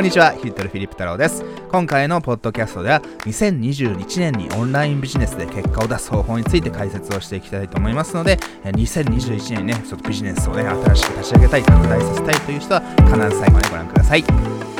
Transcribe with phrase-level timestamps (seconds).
[0.00, 1.44] こんにちは、ヒットルフィリップ太郎です。
[1.70, 14.79] 今回のポッドキャストでは、2021年にオンラインビジネスで結果を出す方法について解説をしていきたいと思いますので、2021年にね、ちょっとビジネスをね、新しく立ち上げたい、拡大させたいという人は、必ず最後までご覧ください。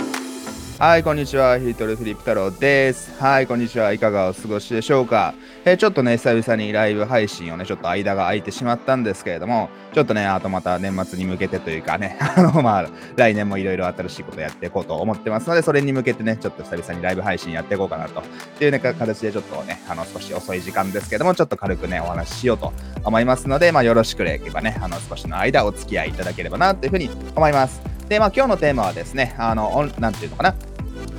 [0.80, 1.58] はい、こんにちは。
[1.58, 3.12] ヒートルフィリップ太郎です。
[3.22, 3.92] はい、こんにちは。
[3.92, 5.34] いかがお過ごしでしょうか。
[5.66, 18.20] えー、ちょっとね、久々にライブ配信をね、ちょっと間が空いてしまったんですけれども、ちょっとね、あとまた年末に向けてというかね、 あの、まあ、来年もいろいろ新しいことやっていこうと思ってますので、それに向けてね、ちょっと久々にライブ配信やっていこうかなと。
[18.20, 18.22] っ
[18.58, 22.72] ていうね、形でちょっとね、あの、少し遅い時間ですけども、ちょっと軽くね、お話ししようと
[23.04, 27.82] 思いますので、まあ、よろしければね、あの、少しの間お付き合いいただければな、というふうに思います。
[28.08, 30.54] で、まあ、今日のテーマはですね、あの、なんていうのかな、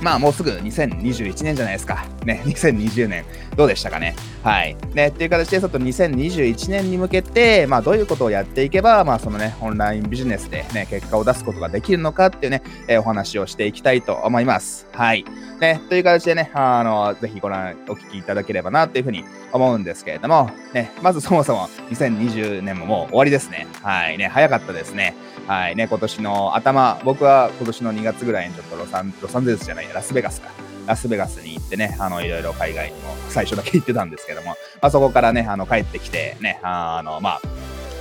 [0.02, 2.04] まあもうすぐ2021年じゃないですか。
[2.24, 3.24] ね、 2020年
[3.56, 4.16] どうでしたかね。
[4.42, 4.76] はい。
[4.94, 14.86] ね、っていう形でちょっと2021年に向けて、まあどういうことをやっていけば、まあそのね、オンラインビジネスでね、結果を出すことができるのかっていうね、えー、お話をしていきたいと思います。
[14.92, 15.24] はい。
[15.60, 23.68] ね、という形でね、あの、ぜひご覧、お聞きいただければなというふうに思うんですけれども、ね、まずそもそも2020年ももう終わりですね。
[23.82, 24.18] はい。
[24.18, 25.14] ね、早かったですね。
[25.46, 30.50] はいね、今年の頭、僕は今年の2月ぐらいにちょっとロサンロサンゼルスじゃないや、ラスベガスか。
[30.86, 37.40] ラスベガスに行ってね、あの、いろいろ海外にも最初だけ行ってたんですけども、まあ、そこからね、あの、帰ってきて、ね、あの、まあ、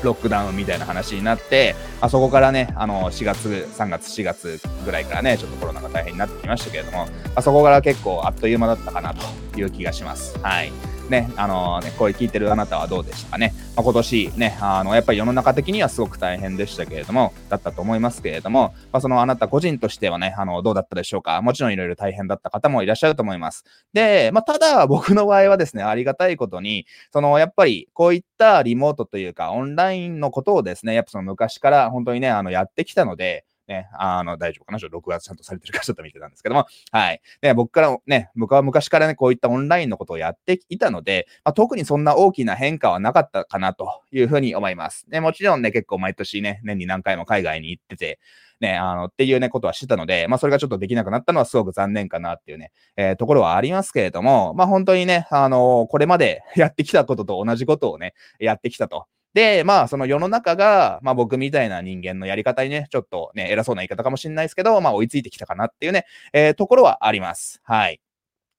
[0.03, 10.38] ロックダウンみたいな話になって、あそこからね、あの、4月、3月、4月ぐらいからね、ちょっとコロナが大変になってきましたけれども、あそこから結構あっという間だったかなという気がします。
[10.42, 10.72] はい。
[11.12, 13.54] ね、あのね、声聞いてるあなたはどうでしたかね。
[13.76, 21.42] まあ、今年ね、あの、やっぱり世の中的にはすごく大変でしたけれども、だったと思いますけれども、まあ、そのあなた個人としてはね、あの、どうだったでしょうか。
[21.42, 23.66] もちろんいろいろ大変だった方もいらっしゃると思います。
[23.94, 34.80] で、まあ、ただ僕の場合はですね、ありがたいことに、その、やっぱりこういったリモートというか、オンラインのことをですね、やっぱその昔から本当にね、あの、やってきたので、ね、あの、大丈夫かな？
[34.80, 37.22] ちょっと録画ちゃんとされてるかちょっと見てたんですけども、はい。
[37.39, 45.06] で、僕からね、僕は昔からね、こういったオンラインのことをやっていたので、まあ、特にそんな大きな変化はなかったかなというふうに思います。
[45.09, 48.19] ね、もちろんね、結構毎年ね、年に何回も海外に行ってて、
[48.59, 59.07] ね、あの、っていうね、ことはしてたので、まあ、それがちょっとできなくなったのはすごく残念かなっていうね、えー、ところはありますけれども、まあ、本当にね、あのー、これまでやってきたことと同じことをね、やってきたと。
[59.34, 67.62] で、まあ、その世の中が、まあ僕みたいな人間のやり方にね、ちょっとね、偉そうな言い方かもしれないですけど、まあ追いついてきたかなっていうね、えー、ところはあります。
[67.64, 68.02] はい。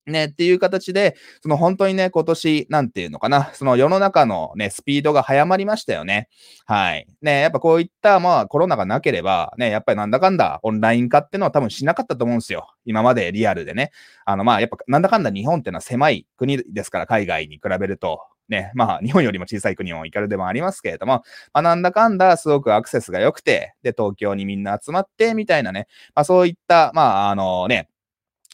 [0.07, 6.29] ね、っていう形で、その本当にね、今年、なんていうのかな、その世の中のね、スピードが早まりましたよね。
[6.67, 7.07] はい。
[7.21, 12.75] ね、やっぱこういった、まあコロナがなければ、ね、やっぱりなんだかんだオンライン化っていうのは多分しなかったと思うんですよ。
[12.85, 13.93] 今までリアルでね。
[14.25, 18.32] あの、まあやっぱなんだかんだ日本っていうのは狭い国ですから、海外に比べると。
[18.53, 27.89] ね、まあ、日本よりも小さい国もいかるでもありますけれども、まあ、なんだかんだすごくアクセスが良くて、で、東京にみんな集まって、みたいなね、まあ、そういった、まあ、あのね、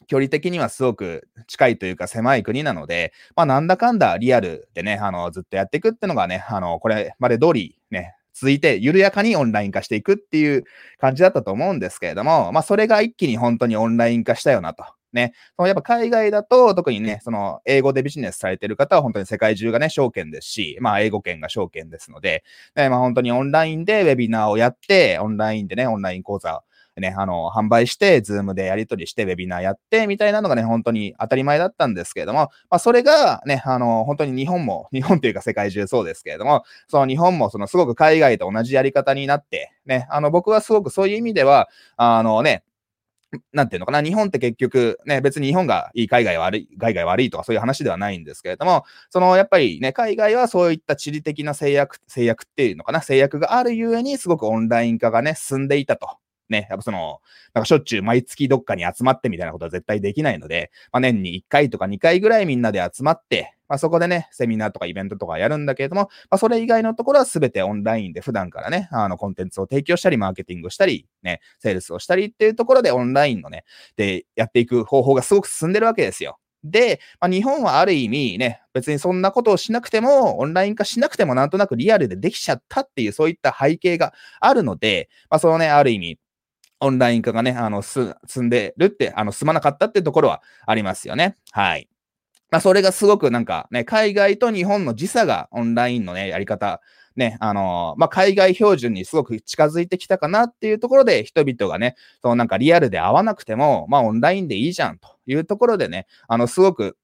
[0.06, 10.64] 距離的にはすごく近いというか狭い国なので、まあ、なんだかんだリアルでね、あの、ずっとやっていくってのがね、あの、これまで通りね、続いて緩やかにオンライン化していくっていう
[10.98, 14.84] 感じだったと思うんですけれども、まあ、それが一気に本当にオンライン化したよなと。
[15.12, 22.44] ね、そのやっぱ海外だと、特にね、その英語でビジネスされてる方は本当に世界中がね、証券ですし、まあ英語圏が証券ですので、
[22.76, 26.62] ね、まあ本当にオンラインでウェビナーをやって、オンラインでね、オンライン講座
[27.00, 42.62] ね、あの、販売して、 Zoom でやり取りして、ウェビナーやって、みたいなのがね、本当に当たり前だったんですけれども、まあ、それがね、あの、本当に日本も、日本というか世界中そうですけれども、その日本も、そのすごく海外と同じやり方になって、ね、あの、僕はすごくそういう意味では、あのね、
[43.52, 56.08] なんていうのかな、日本って結局、ね、別に日本がいい、海外悪い、海外悪いとかそういう話ではないんですけれども、そのやっぱりね、海外はそういった地理的な制約、制約っていうのかな、制約があるゆえに、すごくオンライン化がね、進んでいたと。
[56.48, 57.20] ね、やっぱその、
[57.54, 73.64] なんかしょっちゅう毎月どっかに集まってみたいなことは絶対できないので、まあ、年に1回とか2回ぐらいみんなで集まって、まあ、そこでね、セミナーとかイベントとかやるんだけれども、まあ、それ以外のところは全てオンラインで普段からね、あの、コンテンツを提供したり、マーケティングしたり、ね、セールスをしたりっていうところでオンラインのね、
[73.96, 76.38] で、やっていく方法がすごく進んでるわけですよ。
[76.64, 86.18] で、まあ、日本はある意味ね、別にそんなことをしなくても、オンライン化しなくてもなんとなくリアルでできちゃったっていう、そういった背景があるので、まあ、そのね、ある意味、
[86.80, 91.36] オンライン化がね、あの、す、進んでるって、あの、進まなかったってところはありますよね。
[91.52, 91.88] はい。
[92.50, 96.80] まあ、それがすごくなんかね、海外と日本の時差がオンラインのね、やり方、
[97.16, 106.96] ね、あのまあ、海外標準にすごく近づいてきたかなっていうところで、人々がね、そのなんかリアルで会わなくても、まあ、オンラインでいいじゃんというところでね、あの、すごく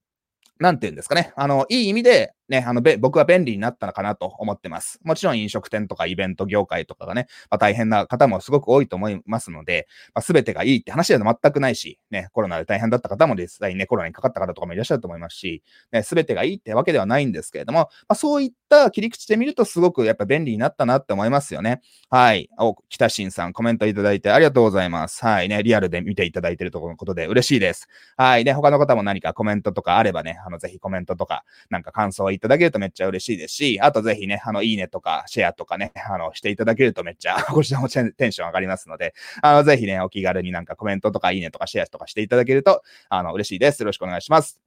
[0.60, 1.32] なんて言うんですかね。
[1.36, 5.00] あの、いい意味で、ね、あの、べ、僕は便利になったのかなと思ってます。
[5.02, 15.62] もちろん飲食店とかイベント業界とかがね、まあ、大変な方もすごく多いと思いますので、まあ、全てがいいって話では全くないし、ね、コロナで大変だった方も実際にね、コロナにかかった方とかもいらっしゃると思いますし、
[15.92, 21.80] ね、全てがいいってわけではないんですけれども、まあ、そういった切り口で見るとすごくやっぱ便利になったなって思いますよね。
[22.10, 22.50] はい。
[22.58, 25.24] お、北新さんコメントいただいてありがとうございます。
[25.24, 25.48] はい。
[25.48, 27.88] ね、リアルで見ていただいているところのことで嬉しいです。
[28.16, 28.44] はい。
[28.44, 43.80] ね、他の方も何かコメントとかあればね、あの、ぜひコメントとか、なんか感想をいたただけるとめっちゃ嬉しいですし、あとぜひね、あの、いいねとか、シェアとかね、あの、していただけるとめっちゃ、こちらもテンション上がりますので、あの、ぜひね、お気軽になんかコメントとか、いいねとか、シェアとかしていただけると、あの、嬉しいです。
[43.80, 44.60] よろしくお願いします。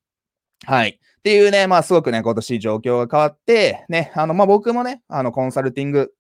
[0.65, 0.89] はい。
[0.89, 6.12] っていうね、まあ、すごくね、今年状況が変わって、ね、あの、まあ、僕もね、あの、コンサルティング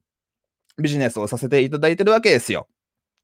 [0.77, 2.67] ビジネスをさせていただいてるわけですよ。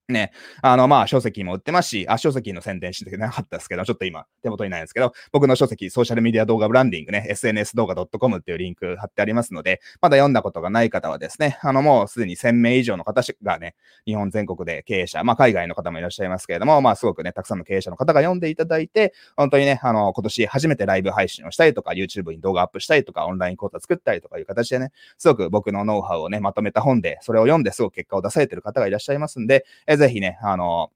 [0.10, 30.92] ね、あの、まあ、書籍も売ってますし、あ、書籍の宣伝してなかったですけど、ちょっと今、手元にないんですけど、僕の書籍、ソーシャルメディア動画ブランディングね、SNS 動画 .com っていうリンク貼ってありますので、まだ読んだことがない方はですね、あの、もうすでに1000名以上の方がね、日本全国で経営者、まあ、海外の方もいらっしゃいますけれども、まあ、すごくね、たくさんの経営者の方が読んでいただいて、本当にね、あの、今年初めてライブ配信をしたりとか、YouTube に動画アップしたりとか、オンライン講座作ったりとかいう形でね、すごく僕のノウハウをね、まとめた本で、それを読んですごく結果を出されてる方がいらっしゃいますんで、えぜひね、あの、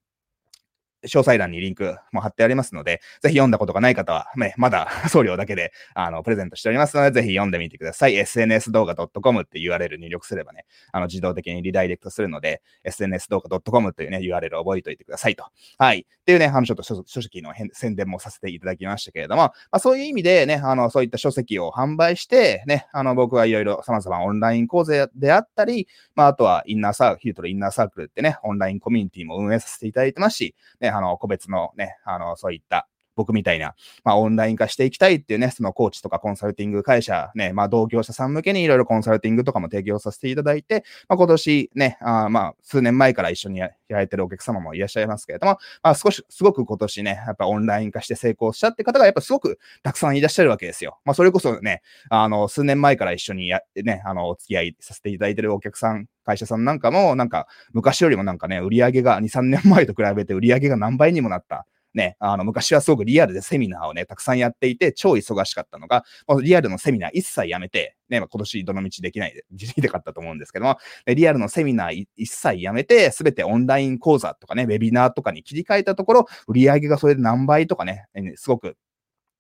[1.06, 8.16] 詳細欄にリンクも貼ってありますので、ぜひ読んだことがない方は、ね、まだ 送料だけで、あの、プレゼントしておりますので、ぜひ読んでみてください。
[8.16, 15.46] SNS 動画 .com って URL 入力すればね、あの、自動的にリダイレクトするので、SNS 動画 .com というね、URL を覚えておいてくださいと。
[15.78, 16.00] はい。
[16.00, 32.88] っていうね、あの、ちょっと書籍の宣伝もさせていただきましたけれども、まあ、そういう意味でね、あの、そういった書籍を販売して、ね、あの、僕はいろいろ様々オンライン講座であったり、まあ、あとはインナーサークル、ヒルトルインナーサークルってね、オンラインコミュニティも運営させていただいてますし、ね、あの、個別のね、あの、そういった
[33.18, 33.75] 僕みたいな、
[34.06, 51.00] まあ、オンライン化していきたいっていうね、そのコーチとかコンサルティング会社、ね、まあ、同業者さん向けにいろいろコンサルティングとかも提供させていただいて、まあ、今年ね、あまあ、数年前から一緒にやられてるお客様もいらっしゃいますけれども、まあ、少し、すごく今年ね、やっぱオンライン化して成功したって方がやっぱすごくたくさんいらっしゃるわけですよ。
[51.04, 61.66] まあ、それこそね、あの、数年前から一緒にや、ね、あの、お付き合いさせていただいてるお客さん会社さんなんかも、なんか、昔よりもなんかね、売り上げが2、3年前と比べて売り上げが何倍にもなった
[61.98, 70.78] ね、あの、昔はすごくリアルでセミナーをね、たくさんやっていて、超忙しかったのが、もうリアルのセミナー一切やめて、ね、ま、今年どの道できないで、できなかったと思うんですけども、
[71.08, 78.06] リアルのセミナー一切やめて、すべてオンライン講座とかね、ウェビナーとかに切り替えたところ、売り上げがそれで何倍とかね、
[78.36, 78.78] すごく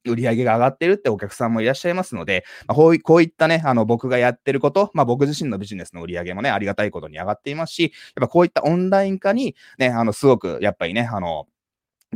[0.05, 11.47] 売り上げが上がってるってお客さんもいらっしゃいますので、まあ、こういこういったね、あの、僕がやってること、まあ、僕自身のビジネスの売り上げもね、ありがたいことに上がっていますし、やっぱこういったオンライン化に、ね、あの、すごく、やっぱりね、あの、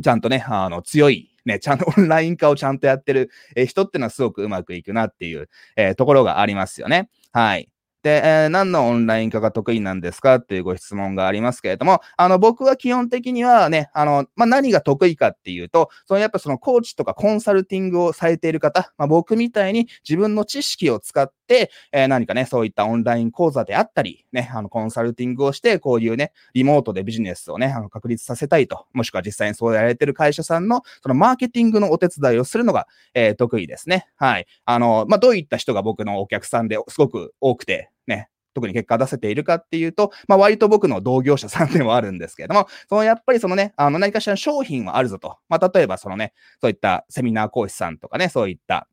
[0.00, 3.30] ちゃんとね、あの、強い、ね、ちゃんと オンライン化をちゃんとやってる、
[3.66, 7.08] 人ってのはすごくうまくいくなっていう、えー、ところがありますよね。
[7.32, 7.71] はい。
[8.02, 34.08] で、えー、何のオンライン化が得意なんですかっていうご質問がありますけれども、あの、僕は基本的にはね、あの、まあ、何が得意かっていうと、そのやっぱそのコーチとかコンサルティングをされている方、まあ、僕みたいに自分の知識を使って、えー、何かね、そういったオンライン講座であったり、ね、あの、コンサルティングをして、こういうね、リモートでビジネスをね、あの、確立させたいと、もしくは実際にそうやられてる会社さんの、そのマーケティングのお手伝いをするのが、えー、得意ですね。
[34.16, 34.46] はい。
[34.64, 45.38] あの、まあ、どういった人が僕のお客さんですごく多くて、ね、特に結果出せているかっていうと、まあ割と僕の同業者さんでもあるんですけれども、そのやっぱりそのね、あの何かしらの商品はあるぞと。
[45.48, 48.88] まあ例えばそのね、そういったセミナー講師さんとかね、そういった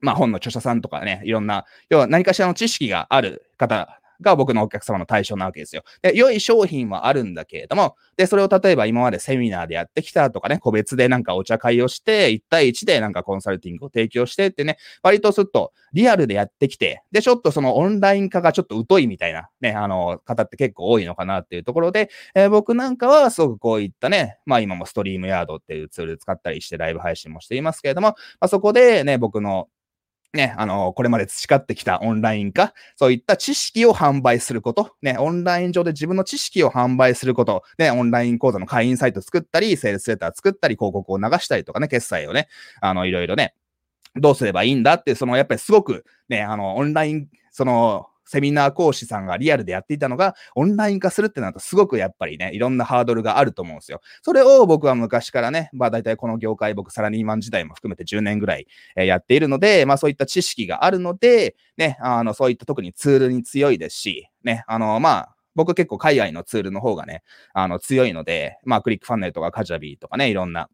[0.00, 5.82] まあ本の著者さんとかね、いろんな、要は何かしらの知識がある方が僕のお客様の対象なわけですよ。
[6.00, 29.68] で、良い商品はあるんだけれども、で、それを例えば今までセミナーでやってきたとかね、個別でなんかお茶会をして、1対1でなんかコンサルティングを提供してってね、割とすっとリアルでやってきて、で、ちょっとそのオンライン化がちょっと疎いみたいなね、あの、方って結構多いのかなっていうところで、えー、僕なんかはすごくこういったね、まあ今もストリームヤードっていうツール使ったりしてライブ配信もしていますけれども、まあそこでね、僕の
[30.34, 42.48] ね、あの、これまで培ってきたオンライン化、そういった知識を販売すること、ね、オンライン上で自分の知識を販売すること、ね、オンライン講座の会員サイト作ったり、セールスレター作ったり、広告を流したりとかね、決済をね、
[42.80, 43.54] あの、いろいろね、
[44.14, 54.00] どうすればいいんだって、その、やっぱりすごく、ね、あの、オンライン、その、セミナー講師さんがリアルでやっていたのが、オンライン化するってなると、すごくやっぱりね、いろんなハードルがあると思うんですよ。
[54.22, 67.22] それを僕は昔からね、まあ大体この業界、僕サラリーマン時代も含めて10年ぐらいやっているので、まあそういった知識があるので、ね、あの、そういった特にツールに強いですし、ね、あの、まあ、僕結構海外のツールの方がね、
[67.52, 70.70] あの、強いので、まあ、クリックファンネルとかカジャビーとかね、いろんな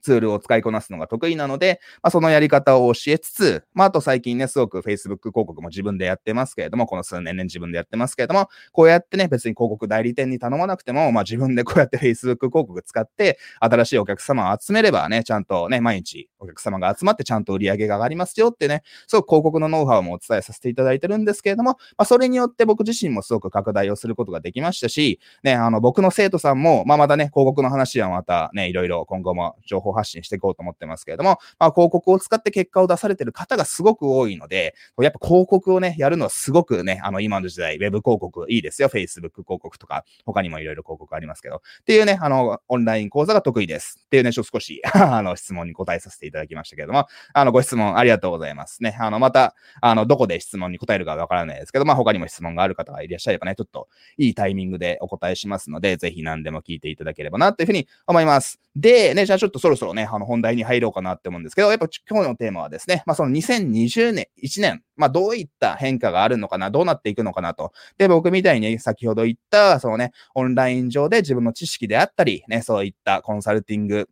[0.00, 38.88] ツールを使いこなすのが得意なので、まあ、そのやり方を教えつつ、まあ、あと最近ね、すごく Facebook 広告も自分でやってますけれども、この数年ね、自分でやってますけれども、こうやってね、別に広告代理店に頼まなくても、まあ、自分でこうやって Facebook 広告使って、新しいお客様を集めればね、ちゃんとね、毎日お客様が集まってちゃんと売り上げが上がりますよってね、すごく広告のノウハウもお伝えさせていただいてるんですけれども、まあ、それによって僕自身もすごく拡大をすることができましたし、ね、あの、僕の生徒さんも、まあ、またね、広告の話はまたね、いろいろ今後も情報発信していこうと思ってますけれども、まあ、広告を使って結果を出されてる方がすごく多いので、やっぱ広告をね、やるのはすごくね、あの、今の時代、ウェブ広告いいですよ。
[38.88, 44.00] Facebook 広告とか、他にもいろいろ広告ありますけど、っていうね、あの、オンライン講座が得意です。
[44.04, 48.96] っていうね、少し あの、質問に答えさせていただきましたけれども、あの、ご質問ありがとうございますね。
[49.00, 53.88] あの、また、あの、どこで質問に答えるかわからないですけど、まあ、他にも質問がある方がいらっしゃればね、ちょっと
[54.18, 58.60] いいタイミングでお答えしますので、ぜひ何でも聞いていただければな、というふうに思います。
[58.74, 67.72] で、ね、じゃあちょっとそろそろね、あの、本題に入ろうかなって思うんですけど、やっぱ今日のテーマはですね、まあ、その2020年、1年、まあ、どういった変化があるのかな、どうなっていくのかなと。
[67.96, 74.08] で、僕みたいに先ほど言った、そのね、オンライン上で自分の知識であったり、ね、そういったコンサルティング、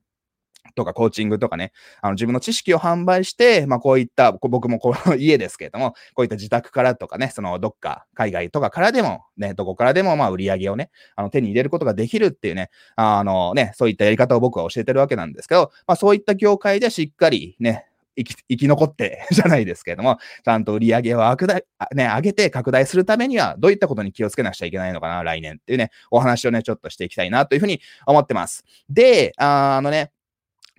[0.74, 17.86] とかコーチングとかね、あの自分の知識を販売して、まあこういった、僕もこの 家ですけれども、こういった自宅からとかね、そのどっか海外とかからでも、ね、どこからでもまあ売り上げをね、あの手に入れることができるっていうね、あのね、そういったやり方を僕は教えてるわけなんですけど、まあそういった業界でしっかりね、
[18.16, 21.64] 生き生き残って じゃないですけれども、ちゃんと売り上げを拡大、
[21.94, 28.64] ね、上げて拡大するためには、どういったことに気をつけなくちゃいけないのかな、来年っていうね、お話をね、ちょっとしていきたいなというふうに思ってます。
[28.88, 30.10] で、あのね、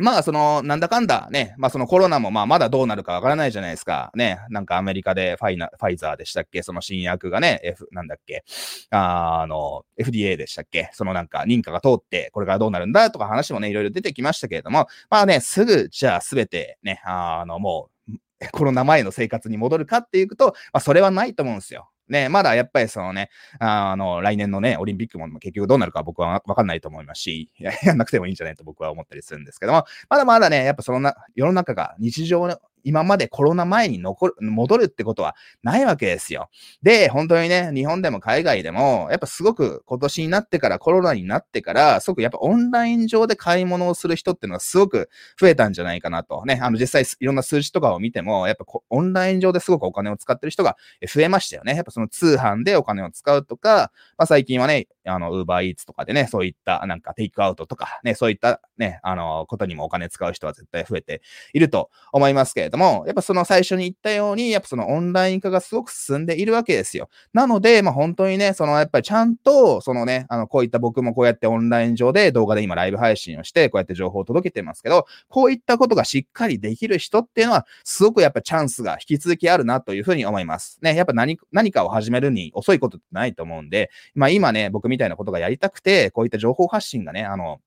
[0.01, 4.11] まあ、その、なんだかんだね、まあ、そのコロナもまあ、まだどうなるかわからないじゃないですか。
[4.15, 6.63] ね、なんかアメリカでファイナ、ファイザーでしたっけ？
[6.63, 8.43] その新薬がね、F、なんだっけ？
[8.89, 10.89] あの、FDA でしたっけ？
[10.93, 18.17] そのなんか認可が通って、これからどうなるんだとか話もね、いろいろ出てきましたけれども、まあね、すぐ、じゃあすべてね、あの、もう、
[18.51, 21.90] コロナ前の生活に戻るかっていうと、まあ、それはないと思うんですよ。
[22.11, 32.47] ね、まだやっぱりそのね、あの、来年のね、オリンピックも結局どうなるか僕はわかんないと思いますし、や やんなくてもいいんじゃないと僕は思ったりするんですけども、まだまだね、やっぱそのな、世の中が日常
[32.83, 36.49] 今までコロナ前に残る、戻るってことはないわけですよ。
[36.83, 45.09] で、本当にね、日本でも海外でも、やっぱすごく今年になってから、コロナになってから、すごくやっぱオンライン上で買い物をする人っていうのはすごく
[45.39, 46.43] 増えたんじゃないかなと。
[46.45, 51.75] ね、あの実際いろんな数字とかを見ても、やっぱオンライン上ですごくお金を使ってる人が増えましたよね。
[51.75, 61.21] やっぱその通販でお金を使うとか、まあ最近はね、あの、ウーバーイーツとかでね、そういったなんかテイクアウトとかね、そういったね、あの、ことにもお金使う人は絶対増えて
[61.53, 67.09] いると思いますけども、やっぱその最初に言ったように、やっぱそのオンライン化がすごく進んでいるわけですよ。
[67.33, 80.79] なので、まあ本当にね、そのやっぱりちゃんと、そのね、あの、こういった僕もこうやってオンライン上で動画で今ライブ配信をして、こうやって情報を届けてますけど、こういったことがしっかりできる人っていうのは、すごくやっぱチャンスが引き続きあるなというふうに思います。
[80.81, 87.59] ね、やっぱ何、何かを始めるに遅いことってないと思うんで、まあ今ね、僕みたいなことがやりたくて、こういった情報発信がね、あの、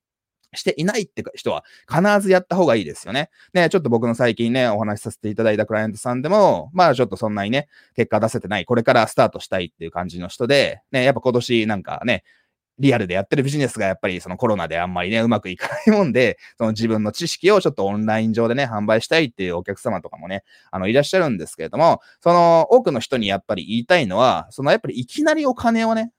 [0.55, 3.31] していないって人は必ずやった方がいいですよね。
[3.53, 12.25] ね、ちょっと僕の最近ね、お話しさせていただいたクライアントさんでも、まあちょっとそんなにね、結果出せてない、これからスタートしたいっていう感じの人で、ね、やっぱ今年なんかね、
[12.79, 26.11] リアルでやってるビジネスがやっぱりそのコロナであんまりね、うまくいかないもんで、その自分の知識をちょっとオンライン上でね、販売したいっていうお客様とかもね、あの、いらっしゃるんですけれども、その多くの人にやっぱり言いたいのは、そのやっぱりいきなりお金をね、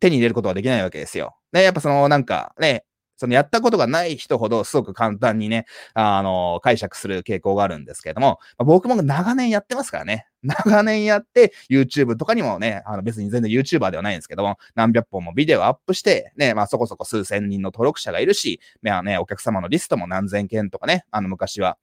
[0.00, 1.36] 手に入れることができないわけですよ。
[1.52, 2.84] ね、やっぱそのなんかね、
[3.22, 10.26] そのやったことがない人ほどすごく簡単にね、あの、解釈する傾向があるんですけれども、まあ、僕も長年やってますからね。
[10.42, 21.78] 長年やって、YouTube とかにもね、あの別に全然 YouTuber ではないんですけども、何百本もビデオアップして、ね、まあそこそこ数千人の登録者がいるし、まあね、お客様のリストも何千件とかね、あの昔は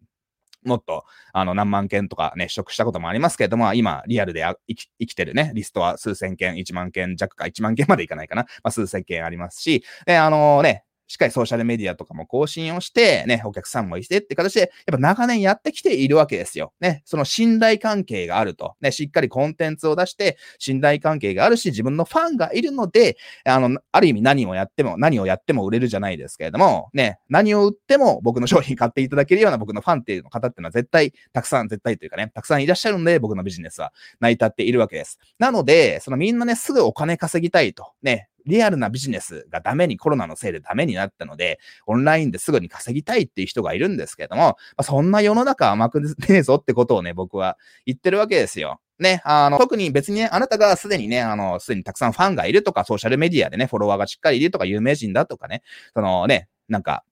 [0.63, 8.43] もっと、あの、何万件とかね、取得したこともありますけれども、今、リアルで生き生きてるね、リストは数千件、1万件弱か、1万件までいかないかな。
[8.63, 16.71] まあ、数千件ありますし、で、あのね、しっかりソーシャルメディアとかも更新をして、ね、お客さんもいてって形で、やっぱ長年やってきているわけですよ。
[16.79, 18.75] ね、その信頼関係があると。
[18.79, 35.17] ね、しっかりコンテンツを出して、信頼関係があるし、自分のファンがいるので、あの、ある意味何をやっても、何をやっても売れるじゃないですけれども、ね、何を売っても僕の商品買っていただけるような僕のファンっていうの方っていうのは絶対、たくさん、絶対というかね、たくさんいらっしゃるんで、僕のビジネスは成り立っているわけです。
[35.39, 37.93] なので、そのみんなね、すぐお金稼ぎたいと。
[38.03, 48.79] ね、リアルなビジネスがダメに、コロナのせいでダメになったので、オンラインですぐに稼ぎたいっていう人がいるんですけども、まあ、そんな世の中甘くねえぞってことをね、僕は言ってるわけですよ。
[48.99, 57.03] ね、あの、特に別にね、あなたがすでにね、あの、すでにたくさんファンがいるとか、ソーシャルメディアでね、フォロワーがしっかりいるとか、有名人だとかね、そのね、なんか、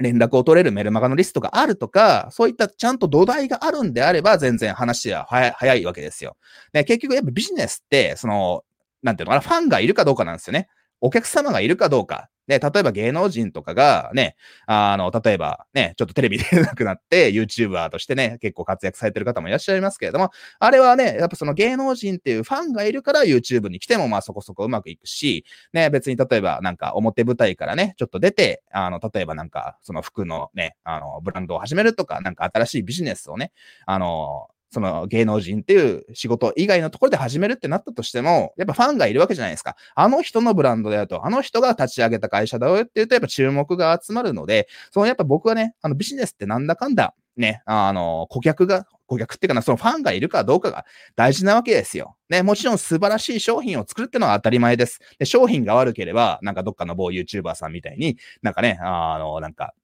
[0.00, 6.36] 連絡を取れるメルマガのリストがあるとか、そういったちゃんと土台があるんであれば、全然話は早いわけですよ。
[6.72, 8.64] で、結局やっぱビジネスって、その、
[9.02, 10.68] なんていうのかな、ファンがいるかどうかなんですよね。
[11.00, 12.28] お客様がいるかどうか。
[12.50, 14.34] で、例えば芸能人とかがね、
[14.66, 33.52] あの、例えばね、ちょっとテレビ出なくなって、YouTuber としてね、結構活躍されてる方もいらっしゃいますけれども、あれはね、やっぱその芸能人っていうファンがいるから YouTube に来てもまあそこそこうまくいくし、ね、別に例えばなんか表舞台からね、ちょっと出て、あの、例えばなんかその服のね、あの、ブランドを始めるとか、なんか新しいビジネスをね、
[33.86, 39.76] あの、その芸能人っていう仕事以外のところで始めるってなったとしても、やっぱファンがいるわけじゃないですか。
[39.94, 50.84] あの人のブランドだよと、あの人が立ち上げた会社だよって言うと、やっぱ注目が集まるので、そのやっぱ僕はね、あのビジネスってなんだかんだ、ね、あの、顧客が、顧客っていうかな、そのファンがいるかどうかが
[51.16, 52.16] 大事なわけですよ。
[52.28, 55.00] ね、もちろん素晴らしい商品を作るってのは当たり前です。
[55.18, 59.74] で、商品が悪ければ、なんかどっかの某 YouTuber さんみたいに、なんかね、あの、なんか、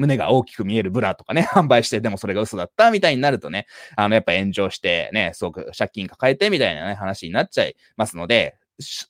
[0.00, 3.66] 胸が大きく見えるブラとかね、 販売して、でもそれが嘘だったみたいになるとね、
[3.96, 8.56] あの、やっぱ炎上してね、すごく借金抱えてみたいなね、話になっちゃいますので、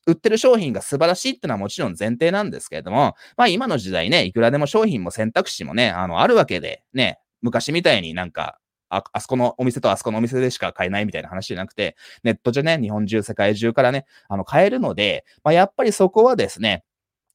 [0.06, 16.82] 売ってる商品が素晴らしいってのはもちろん前提なんですけれども、まあ今の時代ね、いくらでも商品も選択肢もね、あの、あるわけで、ね、昔みたいになんか、あ、あそこのお店とあそこのお店でしか買えないみたいな話じゃなくて、ネットじゃね、日本中、世界中からね、あの、買えるので、まあやっぱりそこはですね、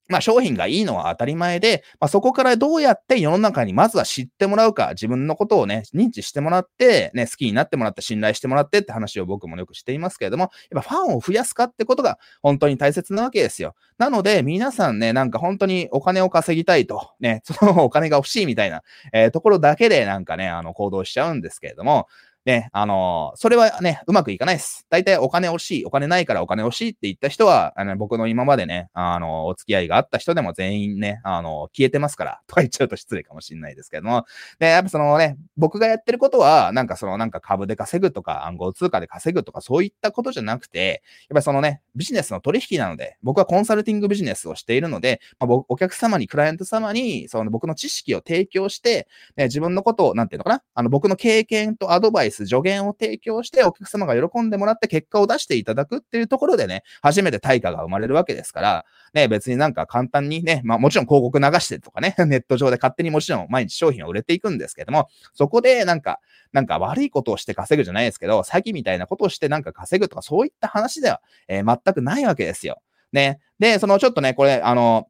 [0.08, 13.76] まあ商品がいいのは当たり前で、まあそこからどうやって世の中にまずは知ってもらうか、自分のことをね、認知してもらって、ね、好きになってもらって、信頼してもらってって話を僕もよくしていますけれども、やっぱファンを増やすかってことが本当に大切なわけですよ。
[13.98, 18.84] なので、皆さんね、なんか本当にお金を稼ぎたいと、ね、そのお金が欲しいみたいな、
[19.14, 22.08] えー、ところだけでなんかね、あの行動しちゃうんですけれども、
[22.46, 24.86] ね、あのー、それはね、うまくいかないです。
[24.90, 34.26] 大体お金欲しい、お金ないからお金欲しいって言った人は、あの僕の今までね、あのー、お付き合いがあった人でも全員ね、あのー、消えてますから、 とか言っちゃうと失礼かもしれないですけども、
[34.60, 66.20] で、やっぱそのね、僕がやってることは、なんかそのなんか株で稼ぐとか暗号通貨で稼ぐとかそういったことじゃなくて、やっぱそのね、ビジネスの取引なので、僕はコンサルティングビジネスをしているので、まあ、お客様に、クライアント様に、その僕の知識を提供して、ね、自分のことを、なんていうのかな、あの僕の経験とアドバイス、助言を提供してお客様が喜んでもらって結果を出していただくっていうところでね、初めて対価が生まれるわけですから、ね、別になんか簡単にね、まあもちろん広告流してとかね、 ネット上で勝手にもちろん毎日商品を売れていくんですけども、そこでなんか、
[66.52, 72.82] なんか悪いことをして稼ぐじゃないですけど、詐欺みたいなことをしてなんか稼ぐとかそういった話では、えー、全くないわけですよ。
[73.12, 73.40] ね。
[73.60, 75.08] で、そのちょっとね、これ、あの、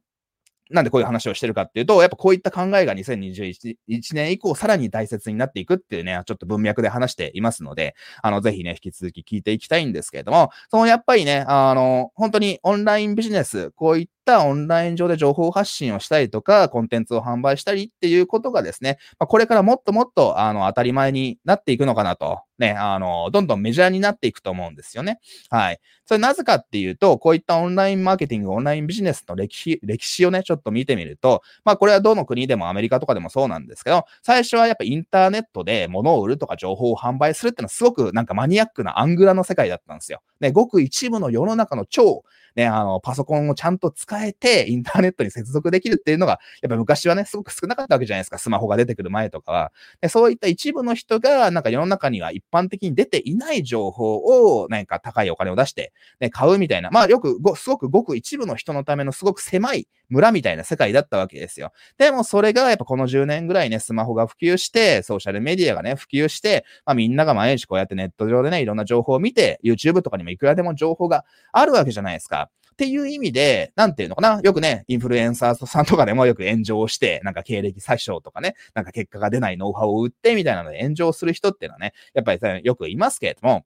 [0.70, 3.76] なんでこういう話をしてるかっていうと、やっぱこういった考えが2021
[4.14, 25.20] 年以降さらに大切になっていくっていうね、ちょっと文脈で話していますので、あの、ぜひね、引き続き聞いていきたいんですけれども、そのやっぱりね、あの、本当にオンラインビジネス、こういったオンライン上で情報発信をしたりとか、コンテンツを販売したりっていうことがですね、まあ、これからもっともっと、あの、当たり前になっていくのかなと、ね、あの、どんどんメジャーになっていくと思うんですよね。
[25.50, 25.80] はい。
[26.06, 40.22] それなぜかっていうと、こういったオンラインマーケティング、オンラインビジネスの歴史、歴史をね、ちょっと見てみると、まあこれはどの国でもアメリカとかでもそうなんですけど、最初はやっぱインターネットで物を売るとか情報を販売するっていうのはすごくなんかマニアックなアングラの世界だったんですよ。
[40.40, 42.22] ね、ごく一部の世の中の超
[42.56, 48.38] ね、あの、パソコンをちゃんと使えて、インターネットに接続できるっていうのが、やっぱ昔はね、すごく少なかったわけじゃないですか。
[48.38, 49.72] スマホが出てくる前とかは。
[50.00, 56.90] でそういった一部の人が、なんか世の中には一般的に出ていない情報を、なんか高いお金を出して、ね、買うみたいな。
[56.90, 61.72] まあよくご、すごくごく一部の人のためのすごく狭い村みたいな世界だったわけですよ。
[61.98, 72.50] でもそれがやっぱこの10年ぐらいね、スマホが普及して、ソーシャルメディアがね、普及して、まあみんなが毎日こうやってネット上でね、いろんな情報を見て、YouTube とかにもいくらでも情報があるわけじゃないですか。
[72.72, 74.40] っていう意味で、なんていうのかな？
[74.42, 83.64] よくね、インフルエンサーさんとかでもよく炎上して、なんか経歴詐称とかね、なんか結果が出ないノウハウを売ってみたいなので炎上する人っていうのはね、やっぱりよくいますけれども、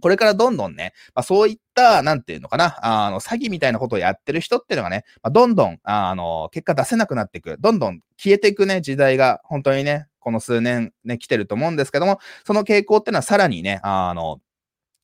[0.00, 14.40] これからどんどんね、まあ、そういった、なんていうのかな、あの、詐欺みたいなことをやってる人っていうのがね、まあ、どんどん、あの、結果出せなくなっていく、どんどん消えていくね、時代が、本当にね、この数年ね、来てると思うんですけども、その傾向っていうのはさらにね、あの、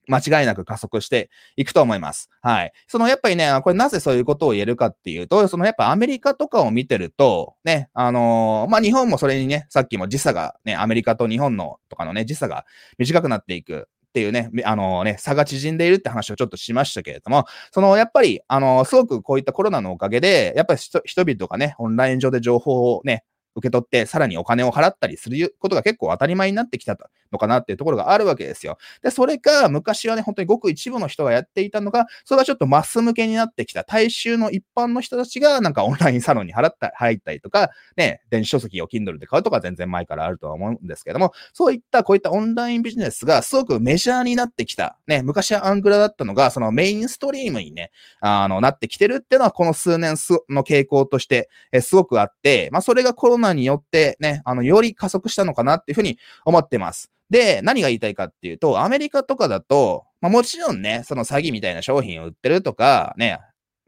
[0.08, 2.30] 間違いなく加速していくと思います。
[2.40, 2.72] はい。
[2.86, 12.64] そのやっぱりね、これなぜそういうことを言えるかっていうと、そのやっぱアメリカとかを見てると、ね、あのー、まあ、日本もそれにね、さっきも時差がね、アメリカと日本のとかのね、時差が
[12.96, 13.88] 短くなっていく。
[14.08, 23.24] っていうね、あのね、差が縮んでいるって話をちょっとしましたけれども、その、やっぱり、あの、すごくこういったコロナのおかげで、やっぱり人々がね、オンライン上で情報をね、
[23.58, 26.96] 受け取って、さらにお金を払ったりすることが結構当たり前になってきた
[27.30, 28.78] のかなっていうところがあるわけですよ。
[29.02, 44.98] で、それか、昔はね、本当にごく一部の人がやっていたのが、それがちょっとマス向けになってきた、大衆の一般の人たちが、なんかオンラインサロンに払った、入ったりとか、ね、電子書籍を Kindle で買うとか全然前からあるとは思うんですけども、そういった、こういったオンラインビジネスがすごくメジャーになってきた。
[45.06, 47.90] ね、昔はアングラだったのが、そのメインストリームにね、
[48.20, 50.14] あの、なってきてるっていうのは、この数年
[50.48, 57.10] の傾向として、えすごくあって、まあ、それがコロナによってね、あの、より加速したのかなっていうふうに思ってます。
[57.30, 63.38] で、何が言いたいかっていうと、アメリカとかだと、まあ、もちろんね、その詐欺みたいな商品を売ってるとか、ね、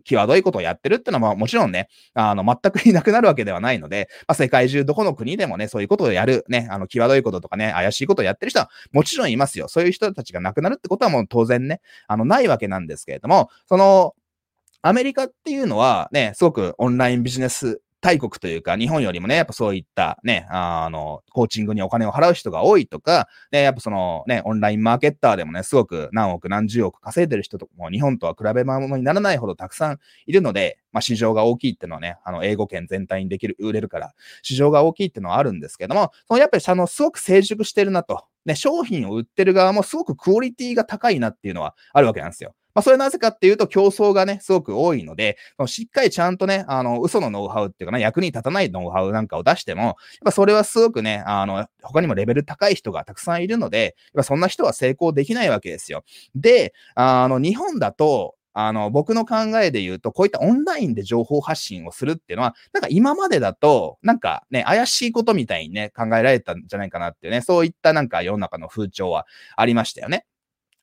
[0.05, 9.69] 際どいことをやってるってのは、もちろんね、あの、全くいなくなるわけではないので、まあ、世界中どこの国でもね、そういうことをやる、ね、あの、際どいこととかね、怪しいことをやってる人はもちろんいますよ。
[9.69, 14.15] そういう人たちが亡くなるってことはもう当然ね、あの、ないわけなんですけれども、その、
[14.83, 38.25] アメリカっていうのはね、すごくオンラインビジネス大国というか、日本よりもね、やっぱそういったね、あの、コーチングにお金を払う人が多いとか、ね、やっぱそのね、オンラインマーケッターでもね、すごく何億何十億稼いでる人とかも日本とは比べ物にならないほどたくさんいるので、まあ市場が大きいっていうのはね、あの、英語圏全体にできる、売れるから、市場が大きいっていうのはあるんですけども、そのやっぱりあの、すごく成熟してるなと。
[38.47, 42.55] ね、商品を売ってる側もすごくクオリティが高いなっていうのはあるわけなんですよ。
[42.75, 56.05] まあ、それなぜかっていうと、競争がね、すごく多いので、しっかりちゃんとね、あの、嘘のノウハウっていうかな、役に立たないノウハウなんかを出しても、やっぱそれはすごくね、あの、他にもレベル高い人がたくさんいるので、やっぱそんな人は成功できないわけですよ。
[56.35, 70.25] で、あの、日本だと、あの、僕の考えで言うと、こういったオンラインで情報発信をするっていうのは、なんか今までだと、なんかね、怪しいことみたいにね、考えられたんじゃないかなっていうね、そういったなんか世の中の風潮はありましたよね。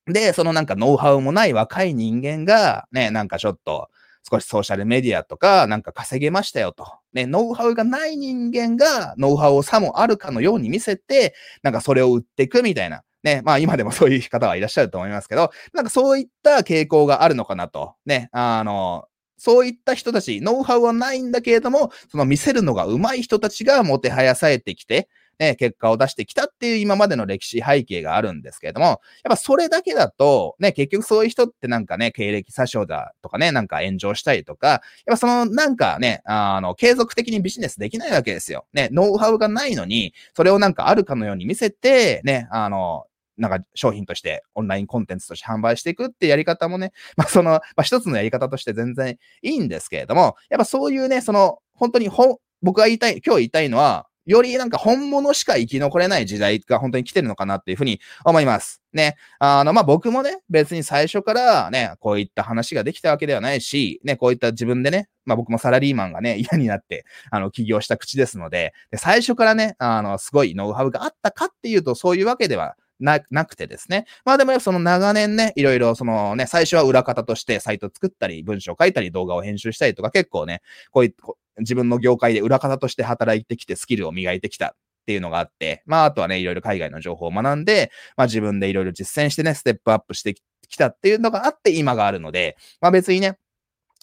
[0.07, 3.89] で、そのなんかノウハウもない若い人間が、ね、なんかちょっと、
[4.29, 6.85] 少しソーシャルメディアとかなんか稼げましたよと。
[7.13, 13.03] ね、ノウハウがない人間がノウハウをさもあるかのように見せて、なんかそれを売っていくみたいな。
[13.23, 17.95] ね、まあ今でもそういう方はいらっしゃると思いますけど、なんかそういった傾向があるのかなと。
[18.05, 19.05] ね、あの、
[19.37, 25.07] そういった人たち、ノウハウはないんだけれども、その見せるのが上手い人たちがもてはやされてきて、
[25.39, 28.97] ね、結果を出してきたっていう今までの歴史背景があるんですけれども、やっ
[29.29, 34.79] ぱそれだけだと、ね、結局そういう人ってなんかね、経歴詐称だとかね、なんか炎上したりとか、やっ
[35.11, 38.65] ぱそのなんかね、あの、継続的にビジネスできないわけですよ。
[38.73, 43.05] ね、ノウハウがないのに、それをなんかあるかのように見せて、ね、あの、
[43.37, 58.81] なんか商品としてオンラインコンテンツとして販売していくってやり方もね、 まあその、まあ一つのやり方として全然いいんですけれども、やっぱそういうね、その、本当にほ、僕が言いたい、今日言いたいのは、よりなんか本物しか生き残れない時代が本当に来てるのかなっていうふうに思います。
[58.93, 59.15] ね。
[59.39, 74.05] あの、まあ、僕もね、別に最初からね、こういった話ができたわけではないし、ね、こういった自分でね、まあ、僕もサラリーマンがね、 嫌になって、あの、起業した口ですので、で最初からね、あの、すごいノウハウがあったかっていうと、そういうわけではな、なくてですね。
[74.25, 80.61] まあでもその長年ね、いろいろそのね、最初は裏方としてサイト作ったり、文章書いたり、動画を編集したりとか結構ね、
[80.91, 81.15] こういう、
[81.59, 84.71] 自分の業界で裏方として働いてきてスキルを磨いてきたっ
[85.05, 90.35] ていうのがあって、まああとはね、いろいろ海外の情報を学んで、まあ自分でいろいろ実践してね、ステップアップして
[90.67, 93.37] きたっていうのがあって今があるので、まあ別にね、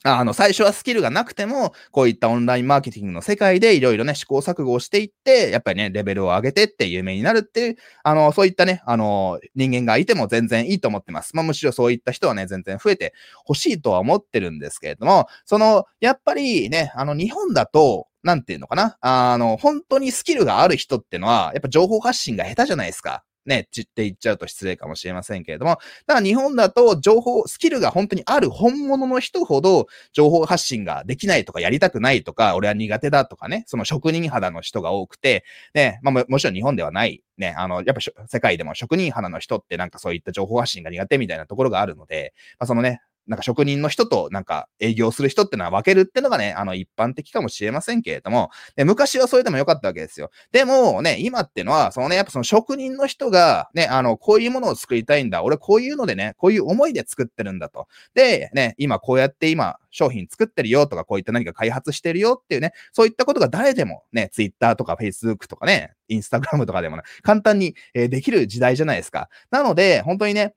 [0.06, 11.34] あの、最初はスキルがなくても、こういったオンラインマーケティングの世界でいろいろね、試行錯誤をしていって、やっぱりね、レベルを上げてって有名になるっていう、あの、そういったね、あの、人間がいても全然いいと思ってます。
[11.34, 13.14] まあ、むしろそういった人はね、全然増えて
[13.46, 23.22] ほしいとは思ってるんですけれども、その、やっぱりね、あの、日本だと、なんていうのかなあの、本当にスキルがある人ってのは、やっぱ情報発信が下手じゃないですか。
[23.46, 50.30] ね、ちって言っちゃうと失礼かもしれませんけれども、ただ日本だと情報、スキルが本当にある本物の人ほど情報発信ができないとかやりたくないとか、俺は苦手だとかね、その職人肌の人が多くて、ね、まあももちろん日本ではない、ね、あの、やっぱ世界でも職人肌の人ってなんかそういった情報発信が苦手みたいなところがあるので、まあそのね、なんか職人の人となんか営業する人ってのは分けるってのがね、あの一般的かもしれませんけれども、で昔はそれでもよかったわけですよ。
[50.52, 55.42] でもね、今ってのは、そのね、やっぱその職人の人がね、あの、こういうものを作りたいんだ。
[55.42, 57.88] 俺こういうのでね、こういう思いで作ってるんだと。
[58.14, 69.28] で、ね、今こうやって今商品作ってるよとか、こういった何か開発してるよっていうね、そういったことが誰でもね、Twitter とか Facebook とかね、Instagram とかでもね、簡単に、え、できる時代じゃないですか。
[69.50, 70.54] なので、本当にね、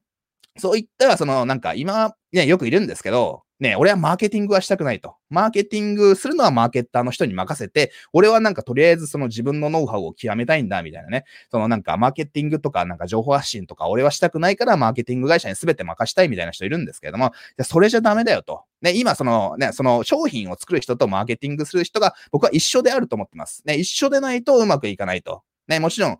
[0.57, 5.15] そういった、その、なんか今、ね、よくいるんですけど、ね、俺はマーケティングはしたくないと。
[5.29, 11.23] マーケティングするのはマーケッターの人に任せて、俺はなんかとりあえずその自分のノウハウを極めたいんだ、みたいなね。
[11.49, 17.31] そのなんかマーケティングとかなんか情報発信とか俺はしたくないからマーケティング会社に全て任したいみたいな人いるんですけれども、
[17.63, 18.61] それじゃダメだよと。
[18.81, 23.63] ね、今そのね、その商品を作る人とマーケティングする人が僕は一緒であると思ってます。
[23.65, 25.41] ね、一緒でないとうまくいかないと。
[25.67, 26.17] ね、もちろん、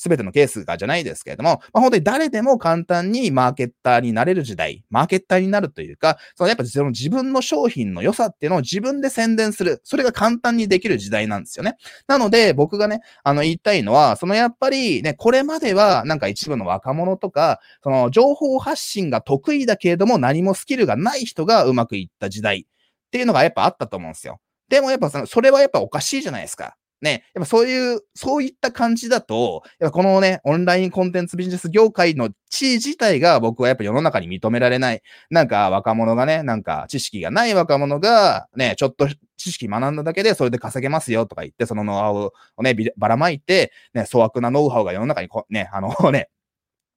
[0.00, 9.82] すべてのケースがじゃないですけれども、まあ、本当に誰でも簡単にマーケッターになれる時代、マーケッターになるというか、そのやっぱその自分の商品の良さっていうのを自分で宣伝する。
[9.84, 11.76] それが簡単にできる時代なんですよね。
[12.06, 24.40] なので、僕がね、あの言いたいのは、そのやっぱりね、これまではなんか一部の若者とか、その情報発信が得意だけれども何もスキルがない人がうまくいった時代っていうのがやっぱあったと思うんですよ。
[24.70, 26.76] でもやっぱその、それはやっぱおかしいじゃないですか。
[27.02, 35.02] ね、やっぱそういう、そういった感じだと、やっぱこのね、オンラインコンテンツビジネス業界の地位自体が僕はやっぱ世の中に認められない。
[35.30, 42.14] なんか若者がね、なんか知識がない若者がね、ちょっと知識学んだだけでそれで稼げますよとか言って、そのノウハウ
[42.56, 46.28] をね、ばらまいて、ね、粗悪なノウハウが世の中にこね、あの ね、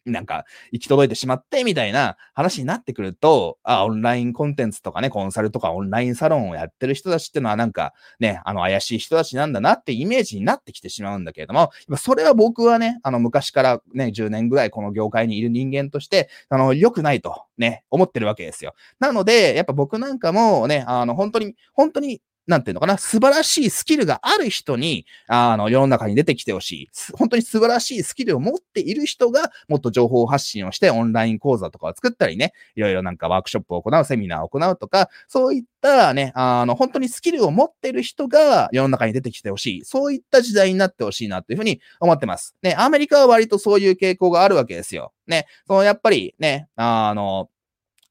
[0.06, 18.74] なんか、行き届いてしまって、みたいな話になってくると、あ、オンラインコンテンツとかね、コンサルとかオンラインサロンをやってる人たちっていうのはなんかね、あの怪しい人たちなんだなってイメージになってきてしまうんだけれども、それは僕はね、あの昔からね、10年ぐらいこの業界にいる人間として、あの、良くないとね、思ってるわけですよ。
[19.00, 26.90] なので、やっぱ僕なんかもね、あの、本当に、本当になんていうのかな、素晴らしいスキルがある人に、あの、世の中に出てきてほしい。
[27.14, 39.86] 本当に素晴らしいスキルを持っている人が、もっと情報発信をして、オンライン講座とかを作ったりね、いろいろなんかワークショップを行う、セミナーを行うとか、そういったね、あの、本当にスキルを持っている人が世の中に出てきてほしい。
[39.86, 42.56] そういった時代になってほしいなというふうに思ってます。
[42.62, 45.14] ね、アメリカは割とそういう傾向があるわけですよ。
[45.28, 47.50] ね、そのやっぱりね、あの、